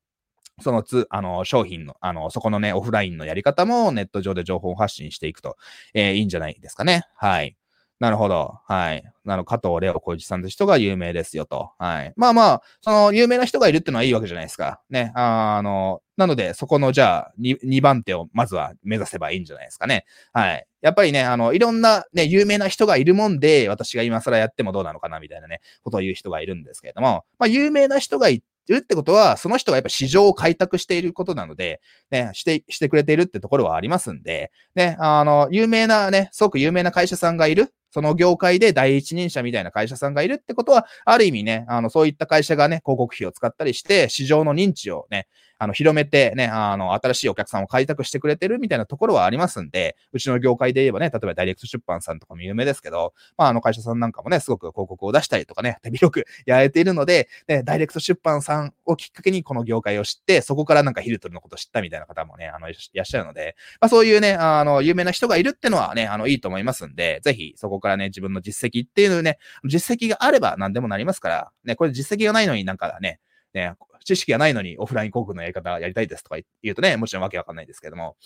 [0.61, 5.57] そのつ、あの、商品の、あの、そこのね、オフラインのやり方もネット上で情報発信していくと、
[5.95, 7.05] えー、いいんじゃないですかね。
[7.17, 7.57] はい。
[8.01, 8.61] なるほど。
[8.67, 9.03] はい。
[9.27, 11.73] あの、加藤レオ小一さんという人が有名ですよと。
[11.79, 12.13] はい。
[12.17, 14.81] まあまあ、その、有名な人がいるってのはいいわけじゃないですか。
[14.89, 15.11] ね。
[15.17, 20.05] あの、なので、そこの、じゃあ2、2番手をまずは目指せばいいんじゃないですかね。
[20.33, 20.67] はい。
[20.81, 45.27] やっぱりね、あの、いろんなね、有名な人がいるもんで、私が今更やってもどうなのかな、みたいなね、ことを言う人がいるんですけれども、まあ、有名な人がいるってことは、その人がやっぱ市場を開拓していることなので、ね、して、してくれているってところはありますんで、ね、あの、有名なね、すごく有名な会社さんがいる、その業界で第一人者みたいな会社さんがいるってことは、ある意味ね、あの、そういった会社がね、広告費を使ったりして、市場の認知をね、
[45.59, 73.21] あの、広めてね、あの、新しいお客さんを開拓してくれてるみたいなところはありますんで、うちの業界で言えばね、例えばダイレクト出版さんとかも有名ですけど、まあ、あの会社さんなんかもね、すごく広告を出したりとかね、手広くやれているので、ね、ダイレクト出版さんをきっかけにこの業界を知って、そこからなんかヒルトルのこと知ったみたいな方もね、あの、いらっしゃるので、まあ、そういうね、あの、有名な人がいるってのはね、あの、いいと思いますんで、ぜひそこからね、自分の実績っていうのね、実績があれば何でもなりますから、ね、これ実績がないのになんかね、
[73.55, 73.73] ね、
[74.05, 78.17] 知識がないのにオフライン広告のやり方やりたいですとか言うとね、もちろんわけわかんないですけども、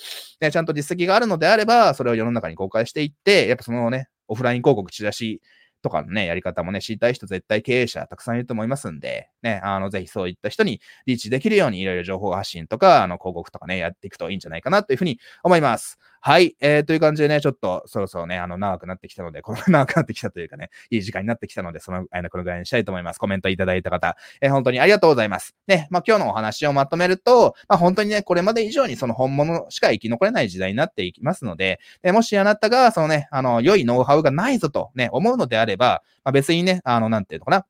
[0.40, 5.40] ね、ちゃんと実績があるのであれば、それを世の中に公開していって、やっぱそのね、オフライン広告チラシ
[5.82, 15.98] とかのね、やり方もね、知りたい人絶対経営者たくさんいると思いますんで、ね、あの、ぜひそういった人にリーチできるようにいろいろ情報発信とか、あの、広告とかね、やっていくといいんじゃないかなというふうに思います。
[16.24, 16.54] はい。
[16.60, 23.18] えー、という感じでね、ちょっとそろそろね、あの、長くなってきたので、この 長くなってきたというかね、いい時間になってきたので、その、あの、このぐらいにしたいと思います。
[23.18, 25.56] コメントいただいた方、えー、本当にありがとうございます。
[25.66, 37.66] ね、まあ、今日のお話をまとめると、まあ、本当にね、これまで以上にその本物しか生き残れない時代になっていきますので、えもしあなたが、そのね、あの、良いノウハウがないぞとね、思うのであれば、まあ、別にね、あの、なんていうのかな、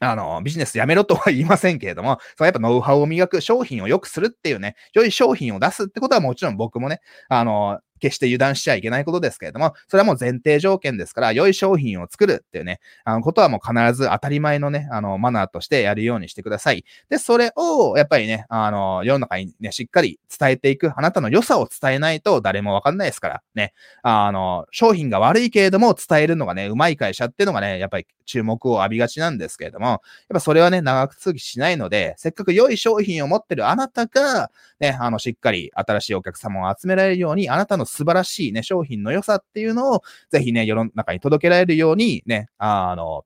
[0.00, 16.84] あの、ビジネスやめろとは言いませんけれども、 そのやっぱノウハウを磨く、商品を良くするっていうね、良い商品を出すってことはもちろん僕もね、あの、決して油断しちゃいけないことですけれども、それはもう前提条件ですから、良い商品を作るっていうね、あの、ことはもう必ず当たり前のね、あの、マナーとしてやるようにしてください。
[17.08, 23.72] で、それを、やっぱりね、あの、世の中にね、しっかり伝えていく、あなたの良さを伝えないと誰もわかんないですから、ね、
[24.02, 30.00] あの、商品が悪いけれども伝えるのがね、うまい会社っていうのがね、やっぱり注目を浴びがちなんですけれども、やっ
[30.34, 43.24] ぱそれはね、長く続きしないので、せっかく良い商品を持ってるあなたが、ね、あの、しっかり新しいお客様を集められるように、あなたの素晴らしいね、商品の良さっていうのを、ぜひね、世の中に届けられるように、ね、あの、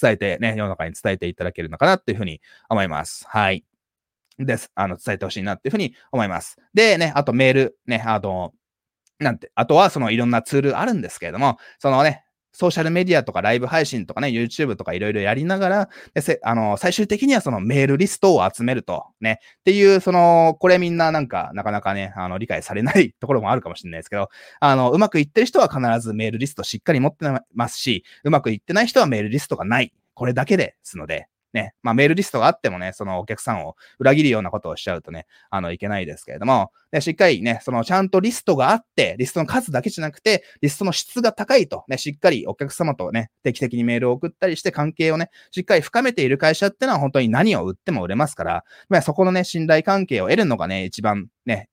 [0.00, 3.24] 伝えてね、世の中に伝えていただけるのかなっていうふうに思います。
[3.28, 3.64] はい。
[4.38, 4.70] です。
[4.76, 6.58] あの、伝えてほしいなっていうふうに思います。
[6.74, 8.52] で、ね、あとメール、ね、あの、
[9.20, 12.25] なんて、あとはそのいろんなツールあるんですけれども、そのね、
[12.56, 15.88] ソーシャルメディアとかライブ配信とかね、YouTube とかいろいろやりながら、
[16.42, 24.30] あの、最終的にはそのメールリストを集めると、ね、っていう、その、これみんななんか、なかなかね、あの、理解されないところもあるかもしれないですけど、
[24.60, 29.92] あの、うまくいってる人は必ずメールリストしっかり持ってますし、うまくいってない人はメールリストがない。
[30.14, 51.70] これだけですので、ね、まあメールリストがあってもね、そのお客さんを裏切るようなことをしちゃうとね、あの、いけないですけれども、でしっかりね、そのちゃんとリストがあって、リストの数だけじゃなくて、リストの質が高いと、ね、しっかりお客様とね、定期的にメールを送ったりして関係をね、しっかり深めている会社ってのは本当に何を売っても売れますから、まあそこのね、信頼関係を得るのがね、一番ね、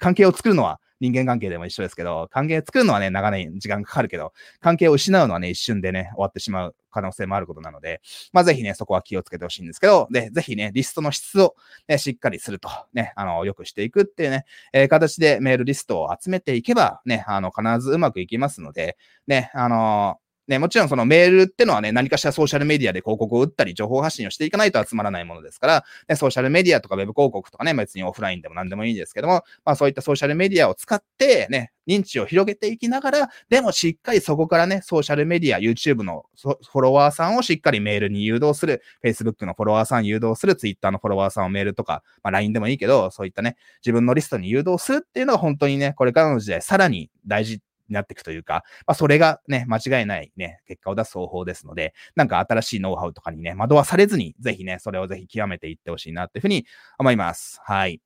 [0.00, 8.00] 関係を作るのは人間関係でも一緒ですけど、関係作るのはね、長年時間かかるけど、関係を失うのはね、一瞬でね、終わってしまう可能性もあることなので、
[8.32, 11.56] まあぜひね、そこは気をつけてほしいんですけど、で、ぜひね、リストの質を、
[11.88, 18.96] ね、しっかりすると、ね、あの、良くしていくっていうね、えー、形でメールリストを集めていけば、ね、あの、必ずうまくいきますので、
[19.26, 47.60] ね、あのーね、もちろんそのメールってのはね、何かしらソーシャルメディアで広告を打ったり、情報発信をしていかないと集まらないものですから、ね、ソーシャルメディアとかウェブ広告とかね、別にオフラインでも何でもいいんですけども、まあそういったソーシャルメディアを使って、ね、認知を広げていきながら、でもしっかりそこからね、ソーシャルメディア、YouTube のフォロワーさんをしっかりメールに誘導する、Facebook のフォロワーさん誘導する、Twitter のフォロワーさんをメールとか、まあ LINE でもいいけど、そういったね、自分のリストに誘導するっていうのが本当にね、これからの時代さらに大事に
[47.92, 56.66] なっていくというか、まあ、それがね、間違いないね、結果を出す方法ですので、なんか新しいノウハウとかにね、惑わされずに、ぜひね、それをぜひ極めていってほしいなっていうふうに
[56.98, 57.60] 思います。
[57.64, 58.00] はい。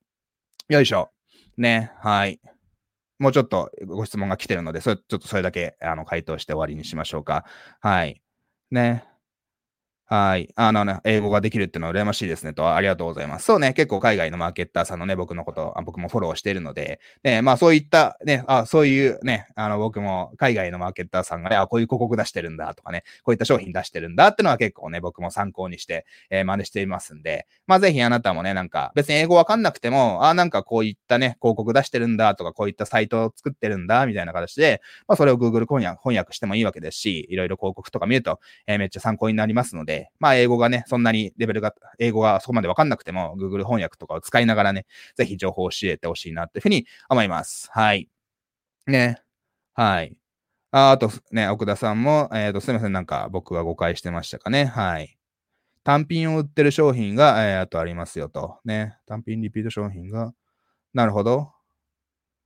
[0.69, 1.11] よいしょ。
[1.57, 2.39] ね、はい。
[3.19, 7.45] もうちょっとご質問が来てるので、それ、ちょっとそれだけ、あの、回答して終わりにしましょうか。
[7.79, 8.21] はい。
[8.71, 9.05] ね。
[10.07, 10.53] はい。
[10.55, 13.45] あのね、英語ができるっていうのは羨ましいですねと、ありがとうございます。
[13.45, 44.85] そうね、結構海外のマーケッターさんのね、僕のことあ、僕もフォローしているので、ね、まあそういったね、あそういうね、あの僕も海外のマーケッターさんがね、あ、こういう広告出してるんだとかね、こういった商品出してるんだっていうのは結構ね、僕も参考にして、えー、真似していますんで、まあぜひあなたもね、なんか別に英語わかんなくても、あ、なんかこういったね、広告出してるんだとか、こういったサイトを作ってるんだみたいな形で、まあそれを Google 翻訳翻訳してもいいわけですし、いろいろ広告とか見ると、えー、めっちゃ参考になりますので、まあ英語がね、そんなにレベルが、英語がそこまでわかんなくても、Google 翻訳とかを使いながらね、
[45.15, 47.69] ぜひ情報を教えてほしいなっていうふうに思います。
[47.71, 48.09] はい。
[48.87, 49.21] ね。
[49.73, 50.15] はい。
[50.71, 54.65] ああとね、奥田さんも、えっ、ー、と、すみません、なんか僕は誤解してましたかね。
[54.65, 55.17] はい。
[55.83, 58.59] 単品を売ってる商品が、えー、あとありますよと。
[58.65, 58.97] ね。
[59.05, 60.33] 単品リピート商品が。
[60.93, 61.51] なるほど。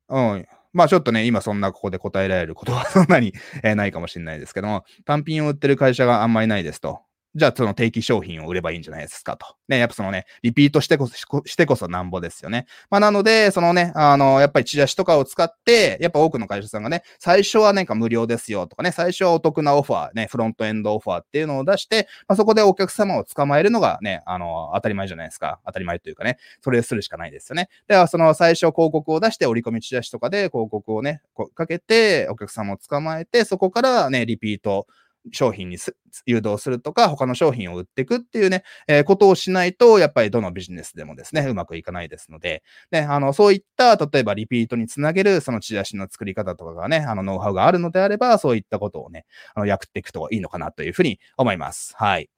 [0.10, 0.48] うん。
[0.74, 3.34] まあちょっとね、今そんなここで答えられることはそんなに、
[3.64, 7.02] えー、ないかもしれないですけども、単品を売ってる会社があんまりないですと。
[7.36, 9.46] じゃあその定期商品を売ればいいんじゃないですかと。
[9.68, 11.16] ね、やっぱそのね、リピートしてこそ、
[11.46, 12.66] してこそなんぼですよね。
[12.90, 25.60] まあなので、そのね、あの、やっぱりチラシとかを使って、やっぱ多くの会社さんがね、最初はなんか無料ですよとかね、最初はお得なオファー、ね、フロントエンドオファーっていうのを出して、まあそこでお客様を捕まえるのがね、あの、当たり前じゃないですか。
[25.66, 27.70] 当たり前というかね、それをするしかないですよね。
[27.88, 31.22] では、その最初広告を出して、折り込みチラシとかで広告をね、
[31.54, 34.88] かけて、お客様を捕まえて、そこからね、リピート、
[35.32, 35.78] 商品に
[36.26, 51.94] 誘導するとか、他の商品を売っていくっていうね、えー、ことをしないと、やっぱりどのビジネスでもですね、うまくいかないですので、ね、あの、そういった、例えばリピートにつなげる、そのチラシの作り方とかがね、あの、ノウハウがあるのであれば、そういったことをね、あの、やっていくといいのかなというふうに思います。
[51.98, 52.30] はい。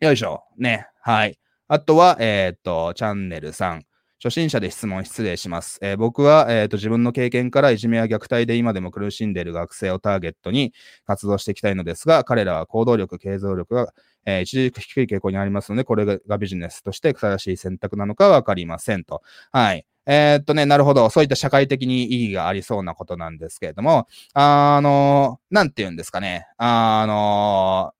[0.00, 0.42] よいしょ。
[0.58, 0.88] ね。
[1.00, 1.38] はい。
[1.68, 3.80] あとは、えっ、と、チャンネル3。
[4.26, 5.78] 初心者で質問失礼します。
[5.80, 10.72] えー、僕は、えーと、自分の経験からいじめや虐待で今でも苦しんでいる学生をターゲットに
[11.04, 19.22] 活動していきたいのですが、彼らは行動力、継続力が、えー、一時低い傾向にありますので、これがビジネスとして正しい選択なのかわかりませんと。
[19.52, 19.86] はい。
[20.06, 21.08] えー、っとね、なるほど。
[21.08, 26.48] そういった社会的に意義がありそうなことなんですけれども、あの、なんて言うんですかね。
[26.58, 27.92] あの、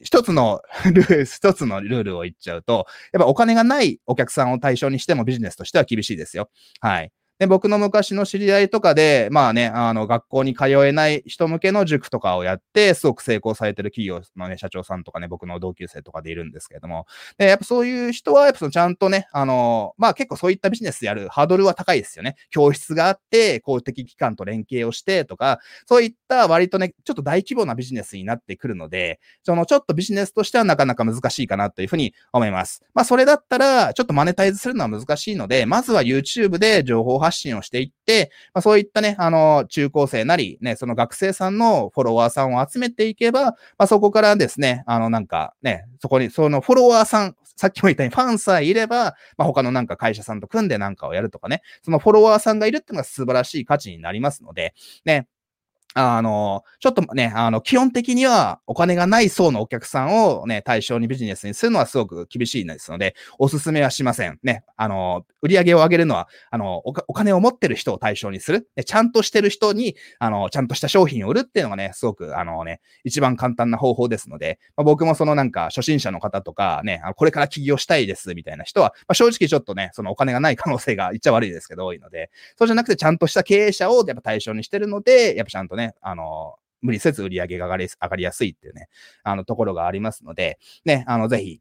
[0.00, 6.50] 一つの ルール、一つのルールを言っちゃうと、やっぱお金がないお客さんを対象にしてもビジネスとしては厳しいですよ。
[6.80, 7.10] はい。
[7.38, 17.06] で、僕の昔の知り合いとかで、まあね、あの、学校に通えない人向けの塾とかをやって、すごく成功されてる企業のね、社長さんとかね、僕の同級生とかでいるんですけれども、
[17.36, 22.36] で、やっぱそういう人は、やっぱそのちゃんとね、あの、まあ結構そういったビジネスやるハードルは高いですよね。
[22.48, 32.82] 教室があって、公的機関と連携をしてとか、そういった割とね、ちょっと大規模なビジネスになってくるので、そのちょっとビジネスとしてはなかなか難しいかなというふうに思います。
[32.94, 54.74] まあそれだったら、ちょっとマネタイズするのは難しいので、まずは YouTube で情報発発信をしていって、まあ、そういったね、あの、中高生なり、ね、その学生さんのフォロワーさんを集めていけば、まあ、そこからですね、あの、なんかね、そこに、そのフォロワーさん、さっきも言ったようにファンさえいれば、まあ、他のなんか会社さんと組んでなんかをやるとかね、そのフォロワーさんがいるっていうのが素晴らしい価値になりますので、
[55.04, 55.26] ね、
[55.98, 64.38] あの、ちょっとね、あの、基本的にはお金がない層のお客さんをね、対象にビジネスにするのはすごく厳しいですので、おすすめはしません。
[64.42, 68.68] ね、あの、売り上げを上げるのは、あの、お金を持ってる人を対象にする。
[68.84, 88.88] ちゃんとしてる人に、あの、ちゃんとした商品を売るっていうのがね、すごく、あのね、一番簡単な方法ですので、まあ、僕もそのなんか、初心者の方とかね、これから起業したいです、みたいな人は、まあ、正直ちょっとね、そのお金がない可能性が言っちゃ悪いですけど、多いので、そうじゃなくてちゃんとした経営者をやっぱ対象にしてるので、やっぱちゃんとね、あの、無理せず売り上げが上がり上がりやすいっていうね、
[89.24, 91.60] あのところがありますので、ね、あの、ぜひ、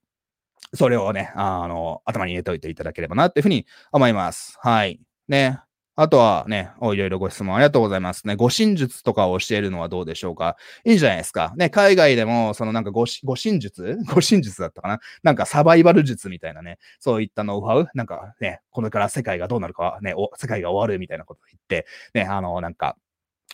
[0.73, 4.57] それをね、あの、頭に入れておいていただければなっていうふうに思います。
[4.61, 4.99] はい。
[5.27, 5.59] ね。
[5.97, 8.35] あとはね、おいろいろご質問ありがとうございますね。
[8.35, 11.53] 護身術とかを教えるのはどうでしょうかいいじゃないですか。
[11.55, 13.97] ね、海外でも、そのなんか護身術？
[14.13, 14.99] 護身術だったかな？
[15.23, 17.87] なんかサバイバル術みたいなね、そういったノウハウ？
[17.93, 22.97] なんかね、これから世界がどうなるかね、お世界が終わるみたいなこと言って、ね、あの、なんか、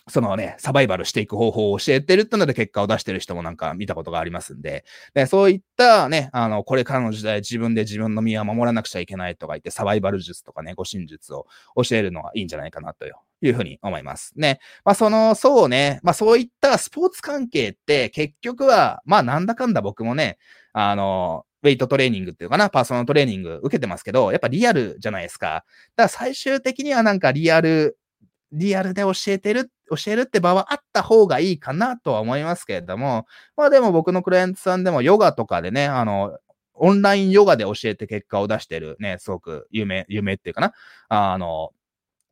[0.08, 4.84] そのね、サバイバルしていく方法を教えてるってので結果を出してる人もなんか見たことがありますんで、
[5.14, 11.46] でそういったね、あの、これからの時代自分で自分の身は守らなくちゃいけないとか言ってサバイバル術とかね、護身術を
[11.76, 14.32] 教えるのはいいんじゃないかなというふうに思います。
[14.36, 14.58] ね。
[14.84, 20.38] まあその、そうね、まあそういったスポーツ関係って結局は、まあなんだかんだ僕もね、
[20.72, 25.46] あの、ウェイトトレーニングっていうかな、パーソナルトレーニング受けてますけど、やっぱリアルじゃないですか。
[25.46, 25.64] だか
[26.04, 27.98] ら最終的にはなんかリアル
[28.52, 29.64] リアルで教えてるっ、
[29.96, 33.26] 教えるって場はあった方がいいかなとは思いますけれども、
[33.56, 36.38] まあでも僕のクライアントさんでもヨガとかでね、あの、
[36.74, 40.72] オンラインヨガで教えて結果を出してるね、すごく有名、有名っていうかな、
[41.08, 41.70] あの、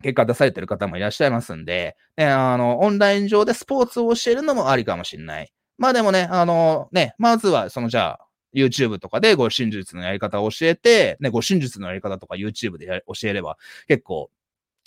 [0.02, 5.52] 結果出されてる方もいらっしゃいますんで、ね、あの、オンライン上でスポーツを教えるのもありかもしれない。
[5.78, 14.30] まあでもね、あの、ね、まずは、そのじゃあ、YouTube とかでご真術のやり方を教えて、ね、ご真術のやり方とか YouTube で教えれば結構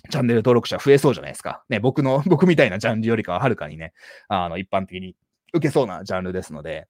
[0.09, 1.63] チャンネル登録者増えそうじゃないですか。
[1.69, 3.93] ね、僕の、 僕みたいなジャンルよりかははるかにね、
[4.27, 5.15] あの、一般的に
[5.53, 6.87] 受けそうなジャンルですので、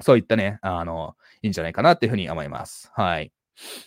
[0.00, 2.90] そういったね、あの、いいんじゃないかなっていうふうに思います。
[2.94, 3.32] はい。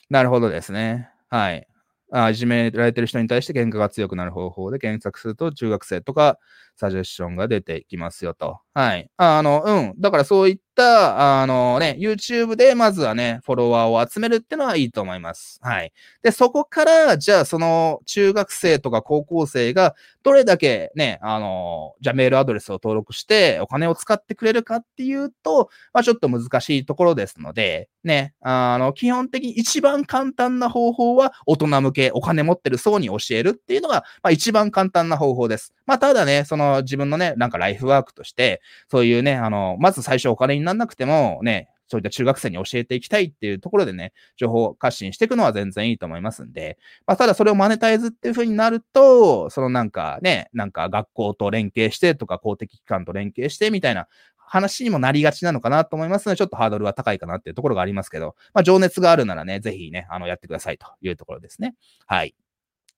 [0.09, 1.09] なるほどですね。
[1.29, 1.67] はい。
[2.11, 6.39] あいじめられてる人に対して喧嘩が強くなる方法で検索すると中学生とか
[6.77, 8.59] サジェッションが出てきますよと。
[8.73, 9.09] はい。
[9.17, 9.93] あの、うん。
[9.99, 15.59] だからそういった、あのね、YouTube でまずはね、フォロワーを集めるってのはいいと思います。
[15.63, 15.91] はい。
[16.21, 35.73] で、そこから、じゃあその中学生とか高校生がどれだけね、あの、じゃあメールアドレスを登録してお金を使ってくれるかっていうと、まあちょっと難しいところですので、ね、あの、基本的に一番簡単な方法は大人向け、お金持ってる層に教えるっていうのが、まあ一番簡単な方法です。
[35.85, 38.61] まあただね、その自分のね、なんかライフワークとして、
[38.91, 54.07] そういうね、あの、まず最初お金にならなくても、ね、そういった中学生に教えていきたいっていうところでね、情報発信していくのは全然いいと思いますんで、まあ、ただそれをマネタイズっていう風になると、そのなんかね、なんか学校と連携してとか公的機関と連携してみたいな
[54.37, 61.75] 話にもなりがちなのかなと思いますので、ちょっとハードルは高いかなっていうところがありますけど、まあ、情熱があるならね、ぜひね、あの、やってくださいというところですね。
[62.05, 62.35] はい。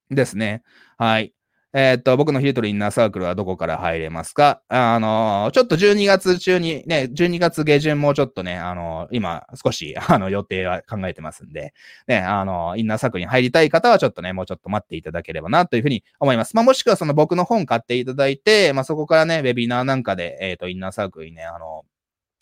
[0.10, 0.64] ですね。
[0.98, 1.34] はい。
[1.72, 4.62] えっと、僕のヒートルインナーサークルはどこから入れますか？
[4.70, 11.76] あのー、ちょっと12月中に、ね、12月下旬もちょっとね、あのー、今少し、 あの、予定は考えてますんで、
[12.08, 16.56] ね、あの、インナーサークルに入りたい方はちょっとね、もうちょっと待っていただければな、というふうに思います。
[16.56, 21.84] まあ、もしくはその僕の本買っていただいて、まあ、そこからね、ウェビナーなんかで、えっ、と、インナーサークルにね、あの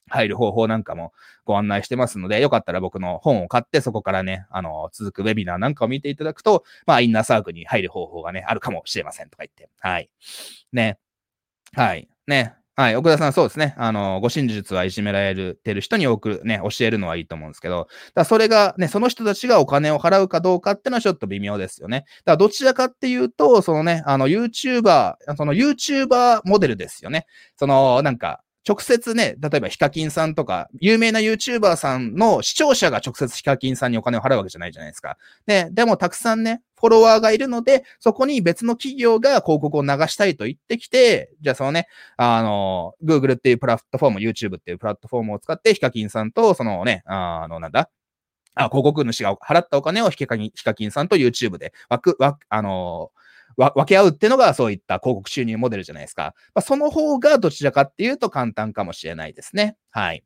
[0.09, 1.13] 入る方法なんかも
[1.45, 9.69] ご案内してますので、よかったら僕の本を買って、そこからね、あの、続くウェビナーなんかを見ていただくと、まあ、インナーサークルに入る方法がね、あるかもしれませんとか言って。
[9.79, 10.09] はい。
[10.71, 10.97] ね。
[11.75, 12.07] はい。
[12.27, 12.55] ね。
[12.79, 12.95] はい。
[12.95, 13.73] 奥田さん、そうですね。
[13.79, 22.01] あの、ご真術はいじめられてる人に送る、ね、教えるのはいいと思うんですけど、だそれが、ね、その人たちがお金を払うかどうかってのはちょっと微妙ですよね。
[22.23, 27.25] だからどちらかっていうと、そのね、あの、YouTuber、その YouTuber モデルですよね。
[27.55, 35.17] その、なんか、直接ね、例えばヒカキンさんとか、有名な YouTuber さんの視聴者が直接ヒカキンさんにお金を払うわけじゃないじゃないですか。
[35.45, 41.87] ね、でもたくさんね、フォロワーがいるので、そこに別の企業が広告を流したいと言ってきて、じゃあそのね、
[42.17, 47.89] あの、Google っていうプラットフォーム、YouTube っていうプラットフォームを使って、ヒカキンさんと、そのね、あの、なんだ、
[48.57, 53.11] あ、広告主が払ったお金をヒカキンヒカキンさんと YouTube で枠、枠、あの
[53.57, 56.33] 分け合うっていうのがそういった広告収入モデルじゃないですか。
[56.53, 59.75] まあ、その方がどちらかっていうと簡単かもしれないですね。
[59.89, 60.23] はい。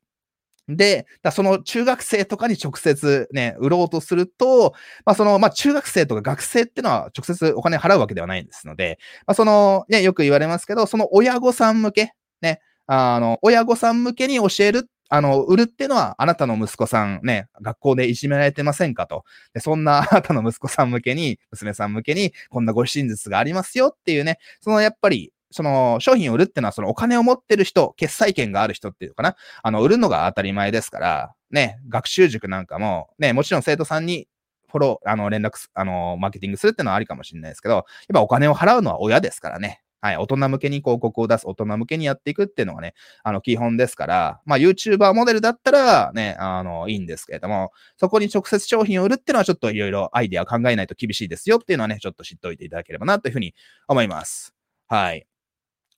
[0.68, 4.74] で、その中学生とかに直接ね、売ろうとすると、
[5.06, 19.26] まあその、まあ中学生とか学生っていうのは直接お金払うわけではないんですので、まあその、ね、よく言われますけど、その親御さん向け、ね、あの、親御さん向けに教えるあの、売るっていうのは、あなたの息子さんね、学校でいじめられてませんかと。
[19.54, 29.36] でそんな あなたの息子さん向けに、娘さん向けに、こんなご真実がありますよっていうね、そのやっぱり、その商品を売るってのは、そのお金を持ってる人、決済権がある人っていうのかな。
[29.64, 34.30] あの、売るのが当たり前ですから、ね、学習塾なんかも、ね、もちろん生徒さんに
[34.70, 37.84] フォロー、あの、連絡あの、マーケティングするってのはありかもしれないですけど、やっ
[38.14, 39.81] ぱお金を払うのは親ですからね。
[40.02, 42.94] はい、大人向けに広告を出す、大人向けにやっていくっていうのがね、
[43.24, 53.54] あの、基本ですから、まあ、YouTuber モデルだったらね、あの、いいんですけれども、そこに直接商品を売るっていうのはちょっといろいろアイデアを考えないと厳しいですよっていうのはね、ちょっと知っておいていただければなというふうに
[53.88, 54.54] 思います。
[54.88, 55.31] はい。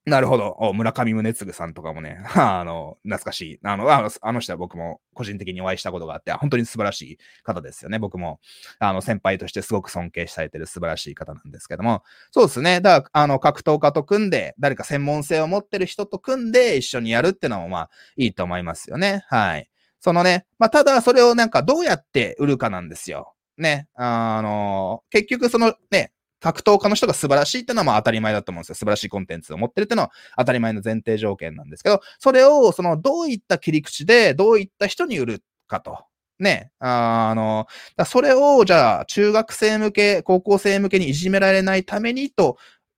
[0.05, 0.57] なるほど。
[0.73, 3.59] 村上宗次さんとかもね、 あの、懐かしい。
[3.63, 7.99] あの、あのあの人は僕も個人的にお会いしたことがあって、本当に素晴らしい方ですよね。
[7.99, 8.41] 僕も、
[8.79, 12.81] あの、先輩としてすごく尊敬されてる素晴らしい方なんですけども、そうですね。
[12.81, 19.23] だから、あの、格闘家と組んで、誰か専門性を持ってる人と組んで一緒にやるっていうのも、まあ、いいと思いますよね。
[19.29, 19.69] はい。
[20.01, 23.35] そのね、まあ、ただ、それをなんかどうやって売るかなんですよ。
[23.57, 23.87] ね。
[23.95, 26.11] あの、結局そのね、
[26.43, 28.75] 格闘家の人が素晴らしいってのはまあ当たり前だと思うんですよ。
[28.75, 36.03] 素晴らしいコンテンツを持ってるっていうのは当たり前の前提条件なんですけど、それをそのどういった切り口でどういった人に売るかと。
[36.39, 37.67] ね、あの、
[38.05, 42.57] それをじゃあ中学生向け、高校生向けにいじめられないためにと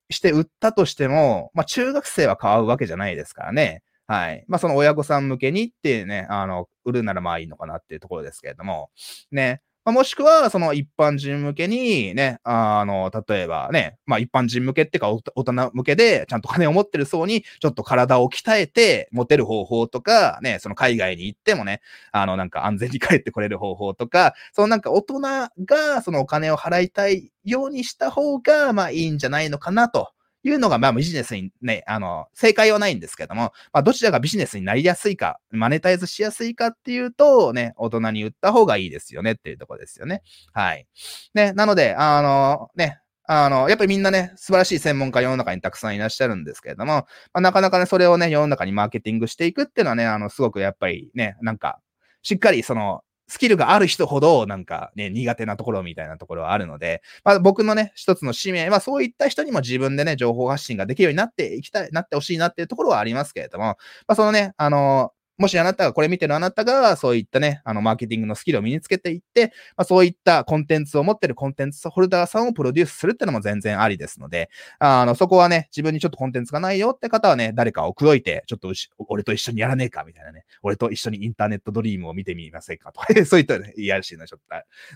[0.10, 3.84] して売ったとしても、まあ中学生は買うわけじゃないですからね。
[4.08, 4.44] はい。
[4.48, 8.90] まあその親御さん向けにってね、あの、売るならまあいいのかなっていうところですけれども、
[9.32, 9.62] ね。
[9.86, 21.82] まあ、もしくは、その一般人向けにね、あの、例えばね、まあ一般人向けっていうか大人向けで、ちゃんと金を持ってる層に、ちょっと体を鍛えて、持てる方法とか、ね、その海外に行ってもね、
[22.12, 30.15] あの、なんか安全に帰ってこれる方法とか、そのなんか大人がそのお金を払いたいようにした方が、まあいいんじゃないのかなと。
[30.46, 40.22] いうのが、まあビジネスにね、あの、正解はないんですけども、まあどちらがビジネスになりやすいか、マネタイズしやすいかっていうと、ね、大人に売った方がいいですよねっていうとこですよね。
[40.54, 40.88] はい。
[41.34, 51.80] ね、なので、あの、ね、あの、やっぱりみんなね、素晴らしい専門家世の中にたくさんいらっしゃるんですけれども、まあ、なかなかね、それをね、世の中にマーケティングしていくっていうのはね、あの、すごくやっぱりね、なんか、
[52.22, 78.72] しっかりその、スキルがある人ほど、なんかね、苦手なところみたいなところはあるので、まあ僕のね、一つの使命は、そういった人にも自分でね、情報発信ができるようになっていきたい、なってほしいなっていうところはありますけれども、まあそのね、あのもしあなたがこれ見てるあなたが、そういったね、あの、マーケティングのスキルを身につけていって、まあ、そういったコンテンツを持ってるコンテンツホルダーさんをプロデュースするってのも全然ありですので、あの、そこはね、自分にちょっとコンテンツがないよって方はね、誰かを口説いて、ちょっと
[79.10, 84.46] 俺と一緒にやらねえかみたいなね、俺と一緒にインターネットドリームを見てみませんかとか、 そういったね、いやらしいのはちょっと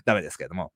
[0.04, 0.72] ダメですけれども。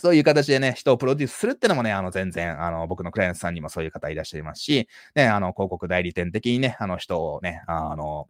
[0.00, 8.28] そういう形でね、人をプロデュースするってのもね、あの、全然、あの、僕のクライアントさんにもそういう方いらっしゃいますし、ね、あの、広告代理店的にね、あの人をね、あの、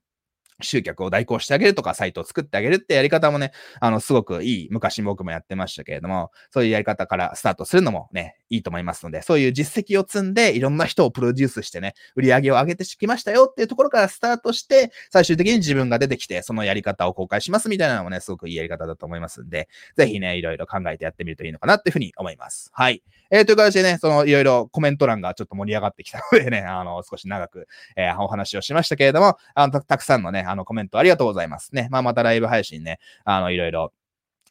[0.61, 22.71] 集客を代行してあげるとか、サイトを作ってあげるってやり方もね、あの、すごくいい、昔僕もやってましたけれども、そういうやり方からスタートするのもね、いいと思いますので、そういう実績を積んで、いろんな人をプロデュースしてね、売り上げを上げてきましたよっていうところからスタートして、最終的に自分が出てきて、そのやり方を公開しますみたいなのもね、すごくいいやり方だと思いますんで、ぜひね、いろいろ考えてやってみるといいのかなっていうふうに思います。
[22.73, 23.03] はい。
[23.31, 31.89] えー、という形でね、そのいろいろコメント欄がちょっと盛り上がってきたのでね、あの、少し長く、えー、お話をしましたけれども、あのた、たくさんのね、あの、コメントありがとうございますね。
[31.91, 33.93] まあ、またライブ配信ね、あの、いろいろ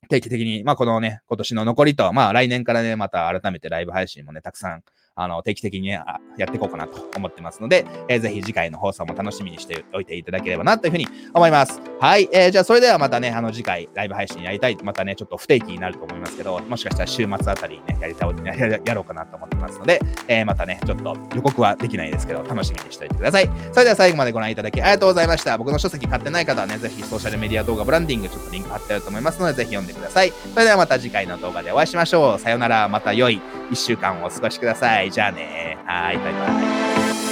[0.10, 4.84] 定期的に、まあ、このね、今年の残りと、まあ、来年からね、また改めてライブ配信もね、たくさん
[5.18, 6.01] あの、定期的に、ね、
[6.38, 11.82] やっていこうかなと思ってますので、えー、ぜひ次回の放送も楽しみにしておいていただければなというふうに思います。
[11.99, 12.30] はい。
[12.32, 14.78] えー、じゃあそれではまたね、あの次回ライブ配信やりたい。
[14.84, 23.49] またね、ちょっと不定期になると思いますけど、もしかしたら週末あたりにね、やりたい、ややろうかなと思ってますので、えー、またね、ちょっと予告はできないですけど、楽しみにしておいてください。
[23.72, 25.57] それでは最後までご覧いただきありがとうございました。
[25.57, 30.32] 僕の書籍買ってない方はね、ぜひソーシャルメディア動画ブランディング、ちょっとリンク貼ってあると思いますので、ぜひ読んでください。
[30.53, 32.39] それではまた次回の動画でお会いしましょう。
[32.39, 33.41] さよなら、また良い
[33.72, 35.12] 1週間をお過ごしくださいい。
[35.12, 35.77] じゃあね。
[35.86, 37.27] はい、バイバイ。